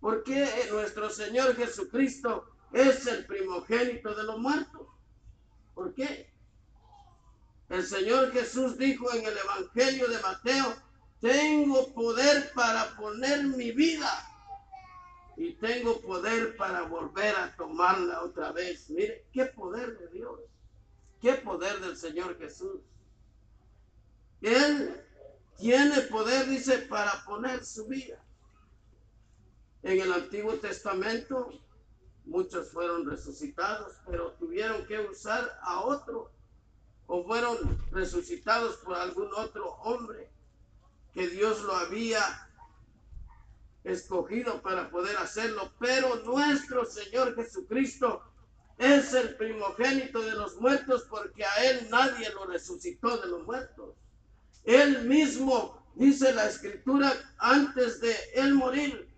¿Por 0.00 0.24
qué 0.24 0.48
nuestro 0.72 1.10
Señor 1.10 1.54
Jesucristo 1.54 2.48
es 2.72 3.06
el 3.06 3.24
primogénito 3.26 4.14
de 4.14 4.24
los 4.24 4.38
muertos? 4.38 4.88
¿Por 5.74 5.94
qué? 5.94 6.32
El 7.68 7.86
Señor 7.86 8.32
Jesús 8.32 8.76
dijo 8.76 9.12
en 9.14 9.24
el 9.24 9.38
Evangelio 9.38 10.08
de 10.08 10.18
Mateo, 10.20 10.74
tengo 11.20 11.94
poder 11.94 12.52
para 12.52 12.96
poner 12.96 13.44
mi 13.44 13.70
vida 13.70 14.31
y 15.36 15.54
tengo 15.54 16.00
poder 16.00 16.56
para 16.56 16.82
volver 16.82 17.34
a 17.36 17.54
tomarla 17.56 18.22
otra 18.22 18.52
vez. 18.52 18.90
Mire, 18.90 19.26
qué 19.32 19.46
poder 19.46 19.98
de 19.98 20.08
Dios, 20.08 20.40
qué 21.20 21.34
poder 21.34 21.80
del 21.80 21.96
Señor 21.96 22.38
Jesús. 22.38 22.80
Él 24.40 25.00
tiene 25.56 26.00
poder, 26.02 26.48
dice, 26.48 26.78
para 26.78 27.24
poner 27.24 27.64
su 27.64 27.86
vida. 27.86 28.22
En 29.82 30.00
el 30.00 30.12
Antiguo 30.12 30.54
Testamento 30.54 31.50
muchos 32.24 32.70
fueron 32.70 33.08
resucitados, 33.08 33.96
pero 34.06 34.32
tuvieron 34.32 34.86
que 34.86 35.00
usar 35.00 35.58
a 35.62 35.80
otro 35.80 36.30
o 37.06 37.24
fueron 37.24 37.84
resucitados 37.90 38.76
por 38.78 38.94
algún 38.94 39.28
otro 39.34 39.70
hombre 39.82 40.30
que 41.12 41.28
Dios 41.28 41.62
lo 41.62 41.74
había 41.74 42.20
escogido 43.84 44.62
para 44.62 44.90
poder 44.90 45.16
hacerlo, 45.16 45.72
pero 45.78 46.16
nuestro 46.24 46.84
Señor 46.84 47.34
Jesucristo 47.34 48.22
es 48.78 49.12
el 49.14 49.36
primogénito 49.36 50.20
de 50.22 50.32
los 50.32 50.60
muertos 50.60 51.06
porque 51.08 51.44
a 51.44 51.64
Él 51.64 51.88
nadie 51.90 52.28
lo 52.30 52.46
resucitó 52.46 53.16
de 53.18 53.28
los 53.28 53.44
muertos. 53.44 53.94
Él 54.64 55.04
mismo, 55.04 55.84
dice 55.94 56.32
la 56.32 56.46
escritura, 56.46 57.12
antes 57.38 58.00
de 58.00 58.14
Él 58.34 58.54
morir, 58.54 59.08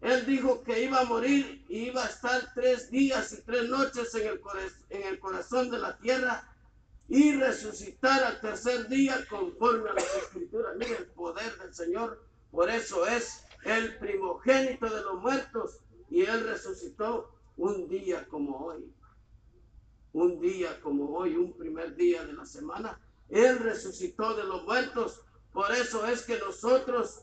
Él 0.00 0.26
dijo 0.26 0.62
que 0.62 0.82
iba 0.82 1.00
a 1.00 1.04
morir 1.04 1.64
y 1.68 1.88
iba 1.88 2.04
a 2.04 2.08
estar 2.08 2.52
tres 2.54 2.90
días 2.90 3.32
y 3.32 3.42
tres 3.42 3.68
noches 3.68 4.14
en 4.14 4.28
el, 4.28 4.40
en 4.90 5.02
el 5.06 5.18
corazón 5.18 5.70
de 5.70 5.78
la 5.78 5.96
tierra 5.98 6.46
y 7.08 7.34
resucitar 7.34 8.22
al 8.22 8.40
tercer 8.40 8.88
día 8.88 9.26
conforme 9.28 9.90
a 9.90 9.94
las 9.94 10.16
escrituras. 10.16 10.76
Mire 10.76 10.96
el 10.96 11.06
poder 11.06 11.58
del 11.58 11.74
Señor. 11.74 12.24
Por 12.52 12.70
eso 12.70 13.06
es 13.06 13.44
el 13.64 13.98
primogénito 13.98 14.88
de 14.88 15.02
los 15.02 15.20
muertos, 15.20 15.80
y 16.08 16.22
él 16.22 16.44
resucitó 16.44 17.32
un 17.56 17.88
día 17.88 18.26
como 18.28 18.56
hoy. 18.66 18.92
Un 20.12 20.40
día 20.40 20.80
como 20.80 21.16
hoy, 21.16 21.36
un 21.36 21.56
primer 21.56 21.94
día 21.94 22.24
de 22.24 22.32
la 22.32 22.44
semana. 22.44 23.00
Él 23.28 23.58
resucitó 23.58 24.34
de 24.34 24.44
los 24.44 24.64
muertos. 24.64 25.22
Por 25.52 25.70
eso 25.72 26.04
es 26.06 26.22
que 26.22 26.38
nosotros, 26.38 27.22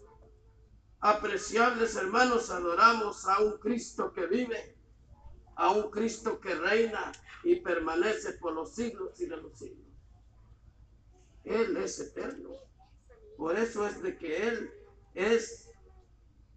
apreciables 1.01 1.95
hermanos, 1.95 2.49
adoramos 2.49 3.27
a 3.27 3.41
un 3.41 3.57
Cristo 3.57 4.13
que 4.13 4.25
vive, 4.27 4.77
a 5.55 5.71
un 5.71 5.89
Cristo 5.91 6.39
que 6.39 6.55
reina 6.55 7.11
y 7.43 7.57
permanece 7.57 8.33
por 8.33 8.53
los 8.53 8.73
siglos 8.73 9.19
y 9.19 9.25
de 9.25 9.37
los 9.37 9.57
siglos. 9.57 9.87
Él 11.43 11.75
es 11.77 11.99
eterno. 11.99 12.51
Por 13.37 13.57
eso 13.57 13.85
es 13.87 14.01
de 14.01 14.17
que 14.17 14.47
Él 14.47 14.71
es 15.13 15.71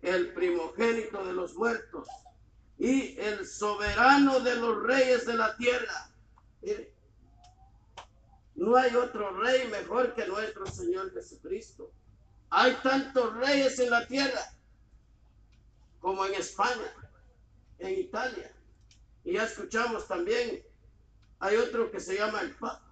el 0.03 0.33
primogénito 0.33 1.25
de 1.25 1.33
los 1.33 1.55
muertos 1.55 2.09
y 2.79 3.19
el 3.19 3.47
soberano 3.47 4.41
de 4.41 4.57
los 4.57 4.83
reyes 4.83 5.27
de 5.27 5.35
la 5.35 5.57
tierra. 5.57 6.11
no 8.55 8.77
hay 8.77 8.95
otro 8.95 9.39
rey 9.39 9.69
mejor 9.69 10.15
que 10.15 10.27
nuestro 10.27 10.67
Señor 10.67 11.13
Jesucristo. 11.13 11.91
Hay 12.49 12.75
tantos 12.83 13.35
reyes 13.37 13.79
en 13.79 13.91
la 13.91 14.07
tierra 14.07 14.41
como 16.01 16.25
en 16.25 16.35
España, 16.35 16.95
en 17.79 17.99
Italia. 17.99 18.51
Y 19.25 19.35
ya 19.35 19.45
escuchamos 19.45 20.09
también, 20.09 20.63
hay 21.39 21.57
otro 21.57 21.91
que 21.91 22.01
se 22.01 22.17
llama 22.17 22.41
el 22.41 22.55
Papa. 22.57 22.91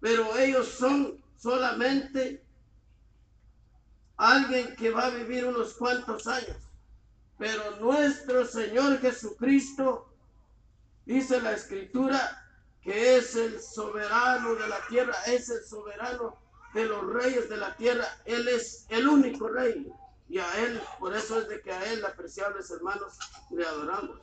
Pero 0.00 0.36
ellos 0.38 0.68
son 0.68 1.22
solamente 1.36 2.44
alguien 4.22 4.76
que 4.76 4.90
va 4.90 5.06
a 5.06 5.10
vivir 5.10 5.44
unos 5.44 5.74
cuantos 5.74 6.26
años. 6.26 6.56
Pero 7.38 7.76
nuestro 7.80 8.46
Señor 8.46 9.00
Jesucristo, 9.00 10.08
dice 11.04 11.40
la 11.40 11.52
escritura, 11.54 12.38
que 12.82 13.16
es 13.16 13.34
el 13.34 13.60
soberano 13.60 14.54
de 14.54 14.68
la 14.68 14.78
tierra, 14.88 15.14
es 15.26 15.48
el 15.50 15.64
soberano 15.64 16.36
de 16.72 16.86
los 16.86 17.04
reyes 17.12 17.48
de 17.48 17.56
la 17.56 17.76
tierra. 17.76 18.06
Él 18.24 18.46
es 18.46 18.86
el 18.90 19.08
único 19.08 19.48
rey. 19.48 19.92
Y 20.28 20.38
a 20.38 20.64
Él, 20.64 20.80
por 21.00 21.14
eso 21.14 21.40
es 21.40 21.48
de 21.48 21.60
que 21.60 21.72
a 21.72 21.92
Él, 21.92 22.04
apreciables 22.04 22.70
hermanos, 22.70 23.18
le 23.50 23.66
adoramos. 23.66 24.20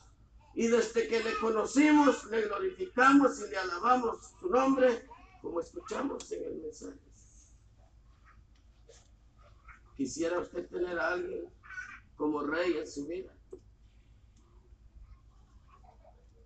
Y 0.56 0.68
desde 0.68 1.08
que 1.08 1.24
le 1.24 1.38
conocimos, 1.40 2.26
le 2.26 2.44
glorificamos 2.44 3.40
y 3.42 3.50
le 3.50 3.58
alabamos 3.58 4.18
su 4.40 4.50
nombre, 4.50 5.06
como 5.42 5.60
escuchamos 5.60 6.32
en 6.32 6.44
el 6.44 6.56
mensaje. 6.56 7.09
Quisiera 10.00 10.40
usted 10.40 10.66
tener 10.70 10.98
a 10.98 11.10
alguien 11.10 11.54
como 12.16 12.42
rey 12.44 12.78
en 12.78 12.88
su 12.88 13.06
vida. 13.06 13.36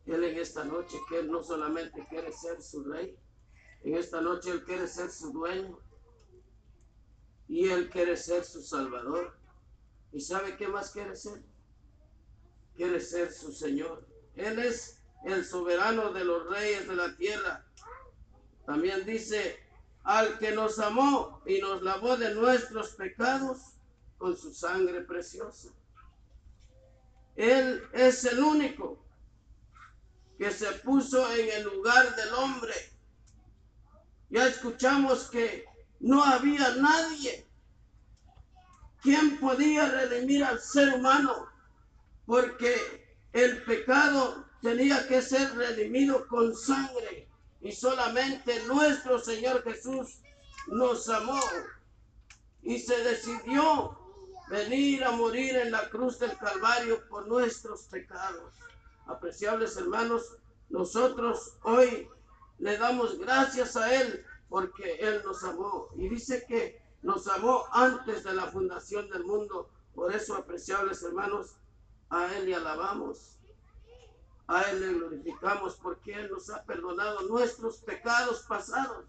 Él 0.08 0.24
en 0.24 0.40
esta 0.40 0.64
noche, 0.64 0.98
que 1.08 1.20
Él 1.20 1.30
no 1.30 1.44
solamente 1.44 2.04
quiere 2.10 2.32
ser 2.34 2.64
su 2.64 2.84
rey, 2.84 3.16
en 3.84 3.94
esta 3.94 4.22
noche 4.22 4.50
Él 4.50 4.64
quiere 4.64 4.88
ser 4.88 5.12
su 5.12 5.32
dueño 5.32 5.78
y 7.48 7.70
Él 7.70 7.92
quiere 7.92 8.18
ser 8.18 8.44
su 8.44 8.60
salvador. 8.64 9.38
¿Y 10.12 10.20
sabe 10.22 10.58
qué 10.58 10.68
más 10.68 10.90
quiere 10.90 11.16
ser? 11.16 11.44
Quiere 12.76 13.00
ser 13.00 13.32
su 13.32 13.52
Señor. 13.52 14.08
Él 14.34 14.58
es 14.58 15.00
el 15.26 15.46
soberano 15.46 16.12
de 16.12 16.26
los 16.26 16.50
reyes 16.50 16.88
de 16.88 16.96
la 16.96 17.16
tierra. 17.18 17.64
También 18.66 19.06
dice, 19.06 19.63
al 20.04 20.38
que 20.38 20.52
nos 20.52 20.80
amó 20.80 21.42
y 21.46 21.60
nos 21.60 21.82
lavó 21.82 22.18
de 22.18 22.36
nuestros 22.36 22.90
pecados 22.92 23.60
con 24.18 24.38
su 24.38 24.54
sangre 24.54 25.02
preciosa. 25.02 25.70
Él 27.36 27.82
es 27.94 28.24
el 28.26 28.40
único 28.40 29.04
que 30.38 30.52
se 30.52 30.72
puso 30.80 31.32
en 31.34 31.50
el 31.50 31.64
lugar 31.64 32.16
del 32.16 32.34
hombre. 32.34 32.74
Ya 34.30 34.48
escuchamos 34.48 35.30
que 35.30 35.66
no 36.00 36.24
había 36.24 36.76
nadie 36.76 37.48
quien 39.02 39.40
podía 39.40 39.90
redimir 39.90 40.44
al 40.44 40.60
ser 40.60 40.94
humano, 40.94 41.48
porque 42.26 43.18
el 43.34 43.64
pecado 43.64 44.46
tenía 44.62 45.06
que 45.08 45.22
ser 45.22 45.54
redimido 45.56 46.26
con 46.28 46.56
sangre 46.56 47.28
y 47.64 47.72
solamente 47.72 48.62
nuestro 48.66 49.20
Señor 49.20 49.64
Jesús 49.64 50.20
nos 50.68 51.08
amó 51.10 51.40
y 52.62 52.78
se 52.78 52.98
decidió 53.04 53.98
venir 54.50 55.04
a 55.06 55.12
morir 55.12 55.56
en 55.56 55.72
la 55.72 55.90
cruz 55.90 56.20
del 56.20 56.38
Calvario 56.38 57.08
por 57.08 57.28
nuestros 57.28 57.84
pecados. 57.84 58.54
Apreciables 59.08 59.78
hermanos, 59.78 60.38
nosotros 60.70 61.58
hoy 61.64 62.10
le 62.60 62.78
damos 62.78 63.18
gracias 63.18 63.78
a 63.78 63.94
Él 63.96 64.26
porque 64.50 64.96
Él 65.00 65.22
nos 65.26 65.44
amó. 65.44 65.88
Y 65.96 66.10
dice 66.10 66.46
que 66.48 66.82
nos 67.02 67.28
amó 67.28 67.64
antes 67.72 68.24
de 68.24 68.34
la 68.34 68.48
fundación 68.48 69.10
del 69.10 69.24
mundo. 69.24 69.70
Por 69.96 70.14
eso, 70.14 70.36
apreciables 70.36 71.02
hermanos, 71.04 71.56
a 72.10 72.34
Él 72.36 72.46
le 72.46 72.56
alabamos. 72.56 73.33
A 74.48 74.62
Él 74.64 74.82
le 74.82 74.94
glorificamos 74.94 75.76
porque 75.76 76.14
Él 76.14 76.30
nos 76.30 76.50
ha 76.50 76.64
perdonado 76.64 77.22
nuestros 77.24 77.78
pecados 77.78 78.42
pasados. 78.42 79.06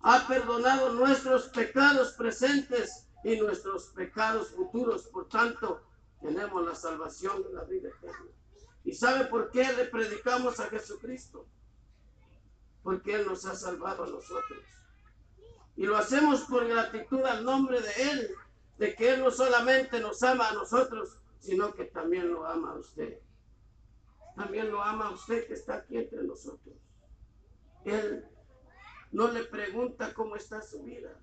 Ha 0.00 0.26
perdonado 0.26 0.94
nuestros 0.94 1.48
pecados 1.48 2.12
presentes 2.12 3.06
y 3.22 3.36
nuestros 3.36 3.86
pecados 3.88 4.48
futuros. 4.50 5.02
Por 5.08 5.28
tanto, 5.28 5.82
tenemos 6.20 6.64
la 6.64 6.74
salvación 6.74 7.44
y 7.48 7.54
la 7.54 7.64
vida 7.64 7.88
eterna. 7.88 8.30
¿Y 8.84 8.94
sabe 8.94 9.26
por 9.26 9.50
qué 9.50 9.72
le 9.72 9.84
predicamos 9.84 10.58
a 10.58 10.68
Jesucristo? 10.68 11.46
Porque 12.82 13.14
Él 13.14 13.26
nos 13.26 13.44
ha 13.44 13.54
salvado 13.54 14.04
a 14.04 14.08
nosotros. 14.08 14.60
Y 15.76 15.86
lo 15.86 15.96
hacemos 15.96 16.42
por 16.42 16.66
gratitud 16.66 17.22
al 17.24 17.44
nombre 17.44 17.80
de 17.80 18.10
Él, 18.10 18.34
de 18.78 18.94
que 18.94 19.14
Él 19.14 19.20
no 19.20 19.30
solamente 19.30 20.00
nos 20.00 20.22
ama 20.22 20.48
a 20.48 20.54
nosotros, 20.54 21.16
sino 21.38 21.72
que 21.74 21.84
también 21.84 22.32
lo 22.32 22.46
ama 22.46 22.72
a 22.72 22.74
usted. 22.74 23.18
También 24.36 24.70
lo 24.70 24.82
ama 24.82 25.08
a 25.08 25.10
usted 25.10 25.46
que 25.46 25.54
está 25.54 25.76
aquí 25.76 25.96
entre 25.96 26.22
nosotros. 26.22 26.74
Él 27.84 28.24
no 29.10 29.28
le 29.28 29.44
pregunta 29.44 30.14
cómo 30.14 30.36
está 30.36 30.62
su 30.62 30.82
vida 30.82 31.18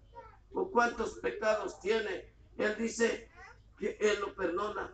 o 0.53 0.69
cuántos 0.69 1.19
pecados 1.19 1.79
tiene. 1.79 2.33
Él 2.57 2.75
dice 2.77 3.29
que 3.77 3.97
Él 3.99 4.19
lo 4.19 4.35
perdona 4.35 4.93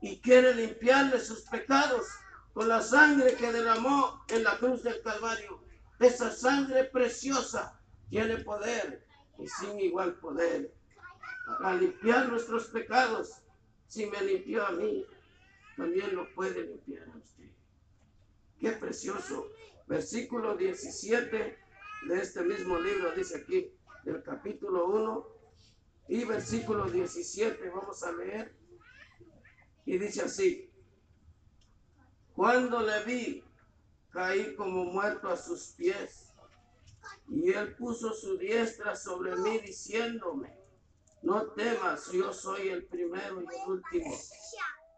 y 0.00 0.20
quiere 0.20 0.54
limpiarle 0.54 1.20
sus 1.20 1.42
pecados 1.42 2.06
con 2.52 2.68
la 2.68 2.82
sangre 2.82 3.34
que 3.34 3.52
derramó 3.52 4.24
en 4.28 4.44
la 4.44 4.58
cruz 4.58 4.82
del 4.82 5.00
Calvario. 5.02 5.62
Esa 6.00 6.30
sangre 6.30 6.84
preciosa 6.84 7.80
tiene 8.08 8.38
poder 8.38 9.04
y 9.38 9.46
sin 9.48 9.78
igual 9.78 10.14
poder 10.14 10.72
para 11.60 11.76
limpiar 11.76 12.28
nuestros 12.28 12.66
pecados. 12.66 13.42
Si 13.86 14.06
me 14.06 14.20
limpió 14.22 14.66
a 14.66 14.72
mí, 14.72 15.06
también 15.78 16.14
lo 16.16 16.34
puede 16.34 16.64
limpiar 16.64 17.08
a 17.08 17.16
usted. 17.16 17.50
Qué 18.58 18.72
precioso. 18.72 19.46
Versículo 19.86 20.56
17 20.56 21.58
de 22.08 22.20
este 22.20 22.42
mismo 22.42 22.80
libro 22.80 23.12
dice 23.12 23.38
aquí, 23.38 23.72
del 24.04 24.22
capítulo 24.24 24.86
1 24.88 25.28
y 26.08 26.24
versículo 26.24 26.90
17. 26.90 27.70
Vamos 27.70 28.02
a 28.02 28.10
leer. 28.12 28.52
Y 29.86 29.98
dice 29.98 30.22
así, 30.22 30.68
cuando 32.34 32.82
le 32.82 33.04
vi, 33.04 33.44
caí 34.10 34.56
como 34.56 34.84
muerto 34.84 35.28
a 35.28 35.36
sus 35.36 35.74
pies. 35.76 36.32
Y 37.28 37.52
él 37.52 37.76
puso 37.76 38.12
su 38.12 38.36
diestra 38.36 38.96
sobre 38.96 39.36
mí 39.36 39.60
diciéndome, 39.60 40.58
no 41.22 41.52
temas, 41.52 42.10
yo 42.10 42.32
soy 42.32 42.68
el 42.68 42.84
primero 42.84 43.40
y 43.40 43.46
el 43.46 43.70
último, 43.70 44.18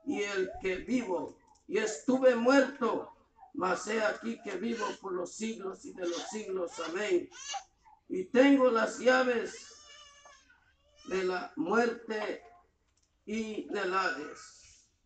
y 0.05 0.23
el 0.23 0.51
que 0.61 0.77
vivo, 0.77 1.37
y 1.69 1.79
estuve 1.79 2.35
muerto, 2.35 3.13
mas 3.55 3.87
he 3.89 4.03
aquí 4.03 4.41
que 4.43 4.57
vivo 4.57 4.87
por 5.01 5.13
los 5.13 5.33
siglos 5.35 5.85
y 5.85 5.93
de 5.93 6.07
los 6.09 6.23
siglos. 6.31 6.73
Amén. 6.89 7.29
Y 8.09 8.25
tengo 8.25 8.71
las 8.71 8.99
llaves 8.99 9.67
de 11.09 11.25
la 11.25 11.53
muerte 11.57 12.43
y 13.25 13.69
del 13.69 13.95
Hades 13.95 14.61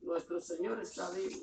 nuestro 0.05 0.41
Señor 0.41 0.81
está 0.81 1.11
vivo. 1.11 1.41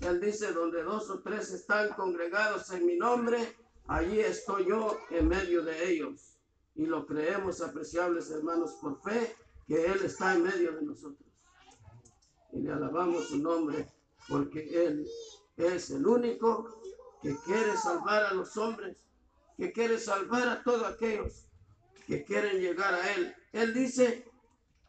Él 0.00 0.20
dice, 0.20 0.52
donde 0.52 0.82
dos 0.82 1.08
o 1.10 1.20
tres 1.20 1.52
están 1.52 1.90
congregados 1.90 2.70
en 2.72 2.84
mi 2.86 2.96
nombre, 2.96 3.56
allí 3.86 4.20
estoy 4.20 4.68
yo 4.68 4.98
en 5.10 5.28
medio 5.28 5.62
de 5.62 5.90
ellos. 5.90 6.38
Y 6.74 6.86
lo 6.86 7.06
creemos, 7.06 7.60
apreciables 7.60 8.30
hermanos, 8.30 8.76
por 8.80 9.00
fe, 9.02 9.36
que 9.66 9.86
Él 9.86 10.00
está 10.04 10.34
en 10.34 10.42
medio 10.42 10.72
de 10.72 10.82
nosotros. 10.82 11.23
Y 12.54 12.60
le 12.60 12.72
alabamos 12.72 13.28
su 13.28 13.38
nombre, 13.38 13.92
porque 14.28 14.86
Él 14.86 15.06
es 15.56 15.90
el 15.90 16.06
único 16.06 16.80
que 17.22 17.36
quiere 17.44 17.76
salvar 17.76 18.24
a 18.24 18.34
los 18.34 18.56
hombres, 18.56 18.96
que 19.56 19.72
quiere 19.72 19.98
salvar 19.98 20.48
a 20.48 20.62
todos 20.62 20.84
aquellos 20.84 21.46
que 22.06 22.24
quieren 22.24 22.60
llegar 22.60 22.94
a 22.94 23.12
Él. 23.14 23.34
Él 23.52 23.74
dice 23.74 24.24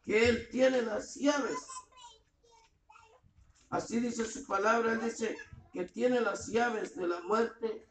que 0.06 0.30
Él 0.30 0.48
tiene 0.52 0.82
las 0.82 1.16
llaves 1.16 1.68
Así 3.76 4.00
dice 4.00 4.26
su 4.26 4.46
palabra, 4.46 4.94
él 4.94 5.02
dice 5.02 5.36
que 5.74 5.84
tiene 5.84 6.22
las 6.22 6.48
llaves 6.48 6.96
de 6.96 7.10
la 7.10 7.20
muerte 7.22 7.86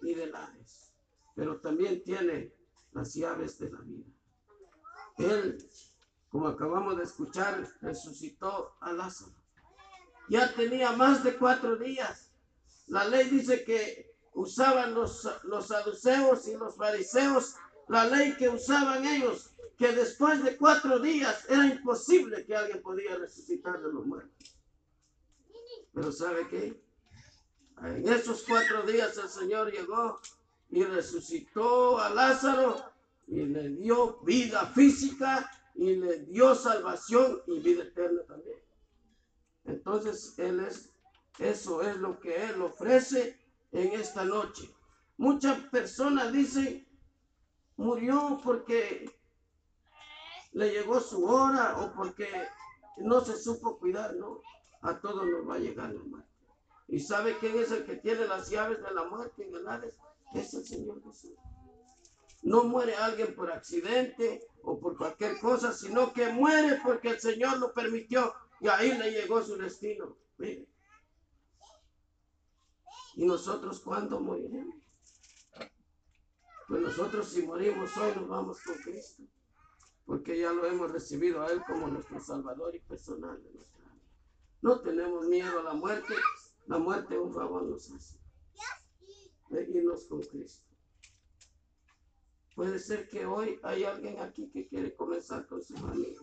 y 0.00 0.14
del 0.14 0.34
Hades, 0.34 0.90
pero 1.36 1.60
también 1.60 2.02
tiene 2.02 2.52
las 2.92 3.14
llaves 3.14 3.56
de 3.60 3.70
la 3.70 3.80
vida. 3.82 4.06
Él, 5.18 5.64
como 6.32 6.48
acabamos 6.48 6.96
de 6.96 7.04
escuchar, 7.04 7.62
resucitó 7.82 8.74
a 8.80 8.90
Lázaro. 8.94 9.34
Ya 10.30 10.50
tenía 10.54 10.92
más 10.92 11.22
de 11.22 11.36
cuatro 11.36 11.76
días. 11.76 12.32
La 12.86 13.04
ley 13.04 13.28
dice 13.28 13.62
que 13.64 14.16
usaban 14.32 14.94
los, 14.94 15.28
los 15.44 15.66
saduceos 15.66 16.48
y 16.48 16.54
los 16.54 16.74
fariseos, 16.74 17.56
la 17.86 18.06
ley 18.06 18.34
que 18.38 18.48
usaban 18.48 19.04
ellos, 19.04 19.50
que 19.76 19.92
después 19.92 20.42
de 20.42 20.56
cuatro 20.56 20.98
días 21.00 21.44
era 21.50 21.66
imposible 21.66 22.46
que 22.46 22.56
alguien 22.56 22.80
podía 22.80 23.14
resucitar 23.16 23.82
de 23.82 23.92
los 23.92 24.06
muertos. 24.06 24.56
Pero 25.92 26.10
¿sabe 26.12 26.48
qué? 26.48 26.82
En 27.82 28.08
esos 28.08 28.44
cuatro 28.48 28.84
días 28.84 29.18
el 29.18 29.28
Señor 29.28 29.70
llegó 29.70 30.18
y 30.70 30.82
resucitó 30.82 31.98
a 31.98 32.08
Lázaro 32.08 32.82
y 33.26 33.42
le 33.42 33.68
dio 33.68 34.18
vida 34.22 34.64
física 34.68 35.50
y 35.74 35.96
le 35.96 36.20
dio 36.20 36.54
salvación 36.54 37.42
y 37.46 37.60
vida 37.60 37.84
eterna 37.84 38.22
también. 38.26 38.58
Entonces 39.64 40.38
Él 40.38 40.60
es, 40.60 40.90
eso 41.38 41.82
es 41.82 41.96
lo 41.96 42.18
que 42.20 42.44
Él 42.44 42.60
ofrece 42.62 43.38
en 43.72 43.92
esta 43.92 44.24
noche. 44.24 44.74
Muchas 45.16 45.58
personas 45.68 46.32
dicen, 46.32 46.86
murió 47.76 48.40
porque 48.42 49.10
le 50.52 50.70
llegó 50.70 51.00
su 51.00 51.24
hora 51.24 51.78
o 51.78 51.92
porque 51.94 52.28
no 52.98 53.20
se 53.20 53.38
supo 53.38 53.78
cuidar, 53.78 54.14
¿no? 54.14 54.40
a 54.82 55.00
todos 55.00 55.26
nos 55.26 55.48
va 55.48 55.54
a 55.54 55.58
llegar 55.58 55.92
la 55.92 56.02
muerte. 56.02 56.28
¿Y 56.88 57.00
sabe 57.00 57.38
quién 57.38 57.56
es 57.56 57.70
el 57.70 57.84
que 57.84 57.96
tiene 57.96 58.26
las 58.26 58.50
llaves 58.50 58.82
de 58.82 58.92
la 58.92 59.04
muerte 59.04 59.48
y 59.48 59.54
el 59.54 59.66
Hades? 59.66 59.96
Es 60.34 60.52
el 60.54 60.64
Señor 60.64 61.02
Jesús. 61.04 61.32
No 62.42 62.64
muere 62.64 62.96
alguien 62.96 63.34
por 63.34 63.50
accidente 63.52 64.46
o 64.62 64.78
por 64.78 64.96
cualquier 64.96 65.38
cosa, 65.38 65.72
sino 65.72 66.12
que 66.12 66.32
muere 66.32 66.80
porque 66.82 67.10
el 67.10 67.20
Señor 67.20 67.58
lo 67.58 67.72
permitió 67.72 68.34
y 68.60 68.68
ahí 68.68 68.96
le 68.96 69.12
llegó 69.12 69.42
su 69.42 69.56
destino. 69.56 70.16
¿Y 73.14 73.26
nosotros 73.26 73.80
cuándo 73.80 74.20
moriremos? 74.20 74.76
Pues 76.68 76.80
nosotros 76.80 77.28
si 77.28 77.42
morimos 77.42 77.94
hoy 77.96 78.12
nos 78.16 78.28
vamos 78.28 78.62
con 78.62 78.74
Cristo, 78.76 79.22
porque 80.06 80.38
ya 80.38 80.52
lo 80.52 80.64
hemos 80.66 80.90
recibido 80.90 81.42
a 81.42 81.48
Él 81.52 81.62
como 81.66 81.86
nuestro 81.86 82.18
Salvador 82.18 82.74
y 82.74 82.80
personal 82.80 83.42
de 83.42 83.50
nuestra 83.52 83.84
vida. 83.84 84.00
No 84.62 84.80
tenemos 84.80 85.26
miedo 85.26 85.60
a 85.60 85.64
la 85.64 85.74
muerte, 85.74 86.14
la 86.66 86.78
muerte 86.78 87.18
un 87.18 87.32
favor 87.34 87.64
nos 87.64 87.90
hace. 87.90 88.18
Irnos 89.50 90.06
con 90.06 90.22
Cristo. 90.22 90.71
Puede 92.54 92.78
ser 92.78 93.08
que 93.08 93.24
hoy 93.24 93.58
hay 93.62 93.84
alguien 93.84 94.20
aquí 94.20 94.50
que 94.50 94.68
quiere 94.68 94.94
comenzar 94.94 95.46
con 95.46 95.62
su 95.62 95.74
familia 95.74 96.20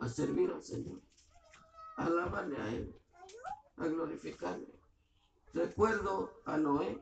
a 0.00 0.08
servir 0.08 0.50
al 0.50 0.62
Señor, 0.62 1.00
a 1.96 2.06
alabarle 2.06 2.56
a 2.60 2.68
Él, 2.70 3.00
a 3.76 3.86
glorificarle. 3.86 4.66
Recuerdo 5.54 6.40
a 6.44 6.56
Noé. 6.56 7.00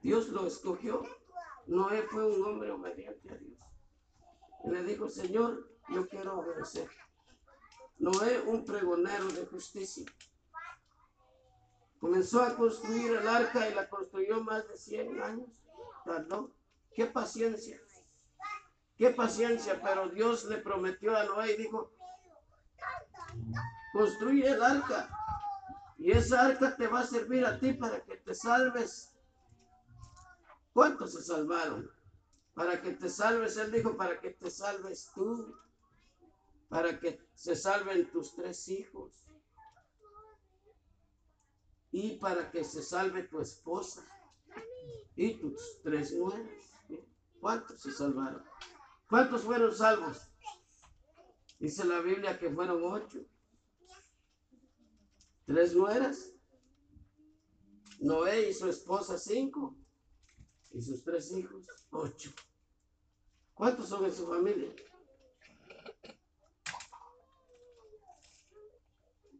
Dios 0.00 0.28
lo 0.28 0.46
escogió. 0.46 1.02
Noé 1.66 2.02
fue 2.04 2.24
un 2.24 2.42
hombre 2.44 2.70
obediente 2.70 3.30
a 3.30 3.36
Dios. 3.36 3.58
Le 4.64 4.82
dijo, 4.84 5.10
Señor, 5.10 5.68
yo 5.90 6.08
quiero 6.08 6.38
obedecer. 6.38 6.88
Noé, 7.98 8.40
un 8.46 8.64
pregonero 8.64 9.28
de 9.28 9.44
justicia. 9.46 10.06
Comenzó 12.06 12.40
a 12.40 12.54
construir 12.54 13.16
el 13.16 13.26
arca 13.26 13.68
y 13.68 13.74
la 13.74 13.88
construyó 13.88 14.40
más 14.40 14.68
de 14.68 14.76
100 14.76 15.22
años. 15.22 15.48
Tardó. 16.04 16.52
Qué 16.94 17.06
paciencia. 17.06 17.80
Qué 18.96 19.10
paciencia. 19.10 19.82
Pero 19.82 20.08
Dios 20.10 20.44
le 20.44 20.58
prometió 20.58 21.16
a 21.16 21.24
Noé 21.24 21.54
y 21.54 21.56
dijo, 21.56 21.92
construye 23.92 24.48
el 24.48 24.62
arca. 24.62 25.08
Y 25.98 26.12
esa 26.12 26.46
arca 26.46 26.76
te 26.76 26.86
va 26.86 27.00
a 27.00 27.06
servir 27.06 27.44
a 27.44 27.58
ti 27.58 27.72
para 27.72 28.00
que 28.04 28.16
te 28.18 28.36
salves. 28.36 29.12
¿Cuántos 30.72 31.12
se 31.12 31.24
salvaron? 31.24 31.90
Para 32.54 32.80
que 32.80 32.92
te 32.92 33.08
salves, 33.08 33.56
Él 33.56 33.72
dijo, 33.72 33.96
para 33.96 34.20
que 34.20 34.30
te 34.30 34.48
salves 34.48 35.10
tú. 35.12 35.58
Para 36.68 37.00
que 37.00 37.20
se 37.34 37.56
salven 37.56 38.08
tus 38.12 38.32
tres 38.36 38.68
hijos 38.68 39.25
y 41.98 42.18
para 42.18 42.50
que 42.50 42.62
se 42.62 42.82
salve 42.82 43.22
tu 43.22 43.40
esposa 43.40 44.06
y 45.16 45.32
tus 45.36 45.80
tres 45.82 46.12
nueras. 46.12 46.46
¿Cuántos 47.40 47.80
se 47.80 47.90
salvaron? 47.90 48.44
¿Cuántos 49.08 49.44
fueron 49.44 49.74
salvos? 49.74 50.28
Dice 51.58 51.86
la 51.86 52.00
Biblia 52.00 52.38
que 52.38 52.50
fueron 52.50 52.84
ocho. 52.84 53.24
Tres 55.46 55.74
nueras. 55.74 56.32
Noé 58.00 58.50
y 58.50 58.52
su 58.52 58.68
esposa 58.68 59.16
cinco. 59.16 59.74
Y 60.72 60.82
sus 60.82 61.02
tres 61.02 61.32
hijos 61.32 61.66
ocho. 61.92 62.30
¿Cuántos 63.54 63.88
son 63.88 64.04
en 64.04 64.14
su 64.14 64.26
familia? 64.26 64.70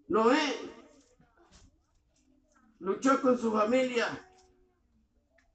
Noé 0.09 0.75
luchó 2.87 3.20
con 3.20 3.37
su 3.37 3.51
familia 3.51 4.24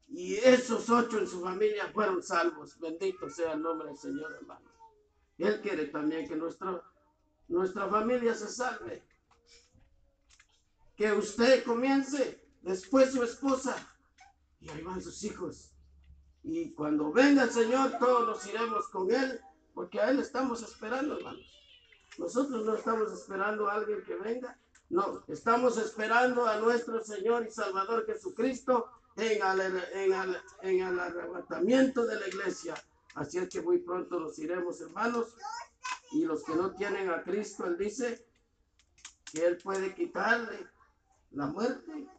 y 0.10 0.36
esos 0.36 0.90
ocho 0.90 1.18
en 1.18 1.28
su 1.28 1.40
familia 1.40 1.90
fueron 1.94 2.22
salvos. 2.22 2.78
Bendito 2.78 3.30
sea 3.30 3.54
el 3.54 3.62
nombre 3.62 3.88
del 3.88 3.98
Señor, 3.98 4.34
hermano. 4.34 4.70
Él 5.38 5.62
quiere 5.62 5.86
también 5.86 6.28
que 6.28 6.36
nuestra, 6.36 6.84
nuestra 7.48 7.88
familia 7.88 8.36
se 8.36 8.50
salve. 8.50 9.08
Que 10.98 11.14
usted 11.14 11.64
comience, 11.64 12.46
después 12.64 13.14
su 13.14 13.24
esposa, 13.24 13.78
y 14.60 14.70
ahí 14.70 14.82
van 14.82 15.02
sus 15.02 15.24
hijos. 15.24 15.74
Y 16.44 16.74
cuando 16.74 17.14
venga 17.14 17.44
el 17.44 17.52
Señor, 17.52 17.98
todos 17.98 18.28
nos 18.28 18.46
iremos 18.46 18.90
con 18.90 19.10
Él, 19.10 19.40
porque 19.74 20.02
a 20.02 20.10
Él 20.10 20.20
estamos 20.20 20.62
esperando, 20.64 21.16
hermanos. 21.16 21.48
Nosotros 22.18 22.66
no 22.66 22.76
estamos 22.76 23.14
esperando 23.14 23.70
a 23.70 23.76
alguien 23.76 24.04
que 24.04 24.16
venga, 24.16 24.60
no, 24.92 25.24
estamos 25.30 25.78
esperando 25.78 26.46
a 26.46 26.60
nuestro 26.60 27.02
Señor 27.02 27.48
y 27.48 27.52
Salvador 27.52 28.06
Jesucristo 28.06 28.90
en 29.16 29.42
el, 29.42 31.00
arrebatamiento 31.00 32.06
de 32.06 32.20
la 32.20 32.28
iglesia. 32.28 32.74
Así 33.16 33.38
es 33.38 33.48
que 33.48 33.62
muy 33.62 33.78
pronto 33.78 34.20
nos 34.20 34.38
iremos, 34.38 34.82
hermanos. 34.82 35.34
Y 36.12 36.26
los 36.26 36.44
que 36.44 36.56
no 36.56 36.76
tienen 36.76 37.10
a 37.10 37.24
Cristo, 37.24 37.66
Él 37.68 37.78
dice 37.78 38.28
que 39.32 39.46
Él 39.46 39.58
puede 39.64 39.96
quitarle 39.96 40.68
la 41.32 41.46
muerte 41.46 42.10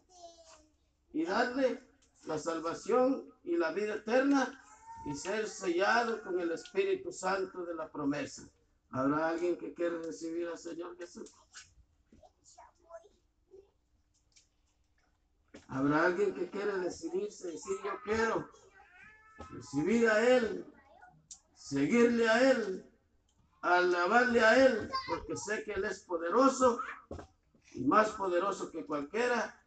y 1.13 1.25
darle 1.27 1.79
la 2.25 2.39
salvación 2.39 3.31
y 3.45 3.59
la 3.59 3.73
vida 3.73 3.97
eterna 3.97 4.65
y 5.05 5.15
ser 5.15 5.47
sellado 5.47 6.23
con 6.23 6.41
el 6.41 6.53
Espíritu 6.53 7.13
Santo 7.13 7.67
de 7.67 7.75
la 7.75 7.93
promesa. 7.93 8.49
¿Habrá 8.93 9.29
alguien 9.29 9.59
que 9.59 9.75
quiere 9.75 9.99
recibir 9.99 10.49
al 10.49 10.59
Señor 10.59 10.97
Jesús? 10.97 11.35
Habrá 15.73 16.05
alguien 16.05 16.35
que 16.35 16.51
quiere 16.51 16.79
decidirse, 16.81 17.53
decir 17.53 17.77
yo 17.83 17.93
quiero 18.05 18.47
recibir 19.51 20.07
a 20.07 20.37
Él, 20.37 20.67
seguirle 21.55 22.29
a 22.29 22.51
Él, 22.51 22.87
alabarle 23.63 24.43
a 24.43 24.67
Él, 24.67 24.91
porque 25.09 25.35
sé 25.35 25.65
que 25.65 25.73
Él 25.73 25.85
es 25.85 26.01
poderoso 26.01 26.79
y 27.73 27.85
más 27.85 28.11
poderoso 28.11 28.71
que 28.71 28.85
cualquiera. 28.85 29.59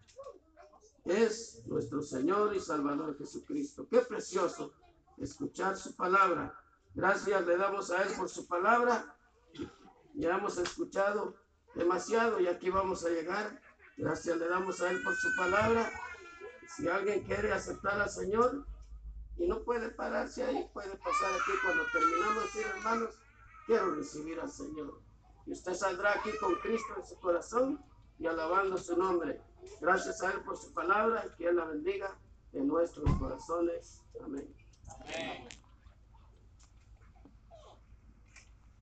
Es 1.05 1.65
nuestro 1.65 2.03
Señor 2.03 2.55
y 2.55 2.59
Salvador 2.59 3.17
Jesucristo. 3.17 3.87
Qué 3.89 4.01
precioso 4.01 4.73
escuchar 5.17 5.75
su 5.75 5.95
palabra. 5.95 6.55
Gracias 6.93 7.43
le 7.47 7.57
damos 7.57 7.89
a 7.89 8.03
Él 8.03 8.13
por 8.15 8.29
su 8.29 8.45
palabra. 8.47 9.17
Ya 10.13 10.35
hemos 10.35 10.59
escuchado 10.59 11.35
demasiado 11.73 12.39
y 12.39 12.47
aquí 12.47 12.69
vamos 12.69 13.03
a 13.05 13.09
llegar 13.09 13.59
Gracias 13.97 14.37
le 14.37 14.47
damos 14.47 14.81
a 14.81 14.91
Él 14.91 15.01
por 15.03 15.15
su 15.15 15.35
palabra. 15.37 15.89
Si 16.67 16.87
alguien 16.87 17.23
quiere 17.23 17.51
aceptar 17.53 18.01
al 18.01 18.09
Señor 18.09 18.65
y 19.37 19.47
no 19.47 19.63
puede 19.63 19.89
pararse 19.89 20.43
ahí, 20.43 20.69
puede 20.73 20.95
pasar 20.97 21.31
aquí 21.33 21.51
cuando 21.63 21.83
terminamos 21.91 22.35
de 22.35 22.41
decir, 22.41 22.65
hermanos, 22.75 23.15
quiero 23.65 23.95
recibir 23.95 24.39
al 24.39 24.51
Señor. 24.51 24.99
Y 25.45 25.53
usted 25.53 25.73
saldrá 25.73 26.13
aquí 26.13 26.31
con 26.39 26.55
Cristo 26.55 26.93
en 26.97 27.05
su 27.05 27.19
corazón 27.19 27.83
y 28.19 28.27
alabando 28.27 28.77
su 28.77 28.97
nombre. 28.97 29.41
Gracias 29.79 30.21
a 30.23 30.31
Él 30.33 30.41
por 30.41 30.57
su 30.57 30.73
palabra 30.73 31.25
y 31.25 31.35
que 31.37 31.51
la 31.51 31.65
bendiga 31.65 32.17
en 32.53 32.67
nuestros 32.67 33.09
corazones. 33.17 34.01
Amén. 34.23 34.53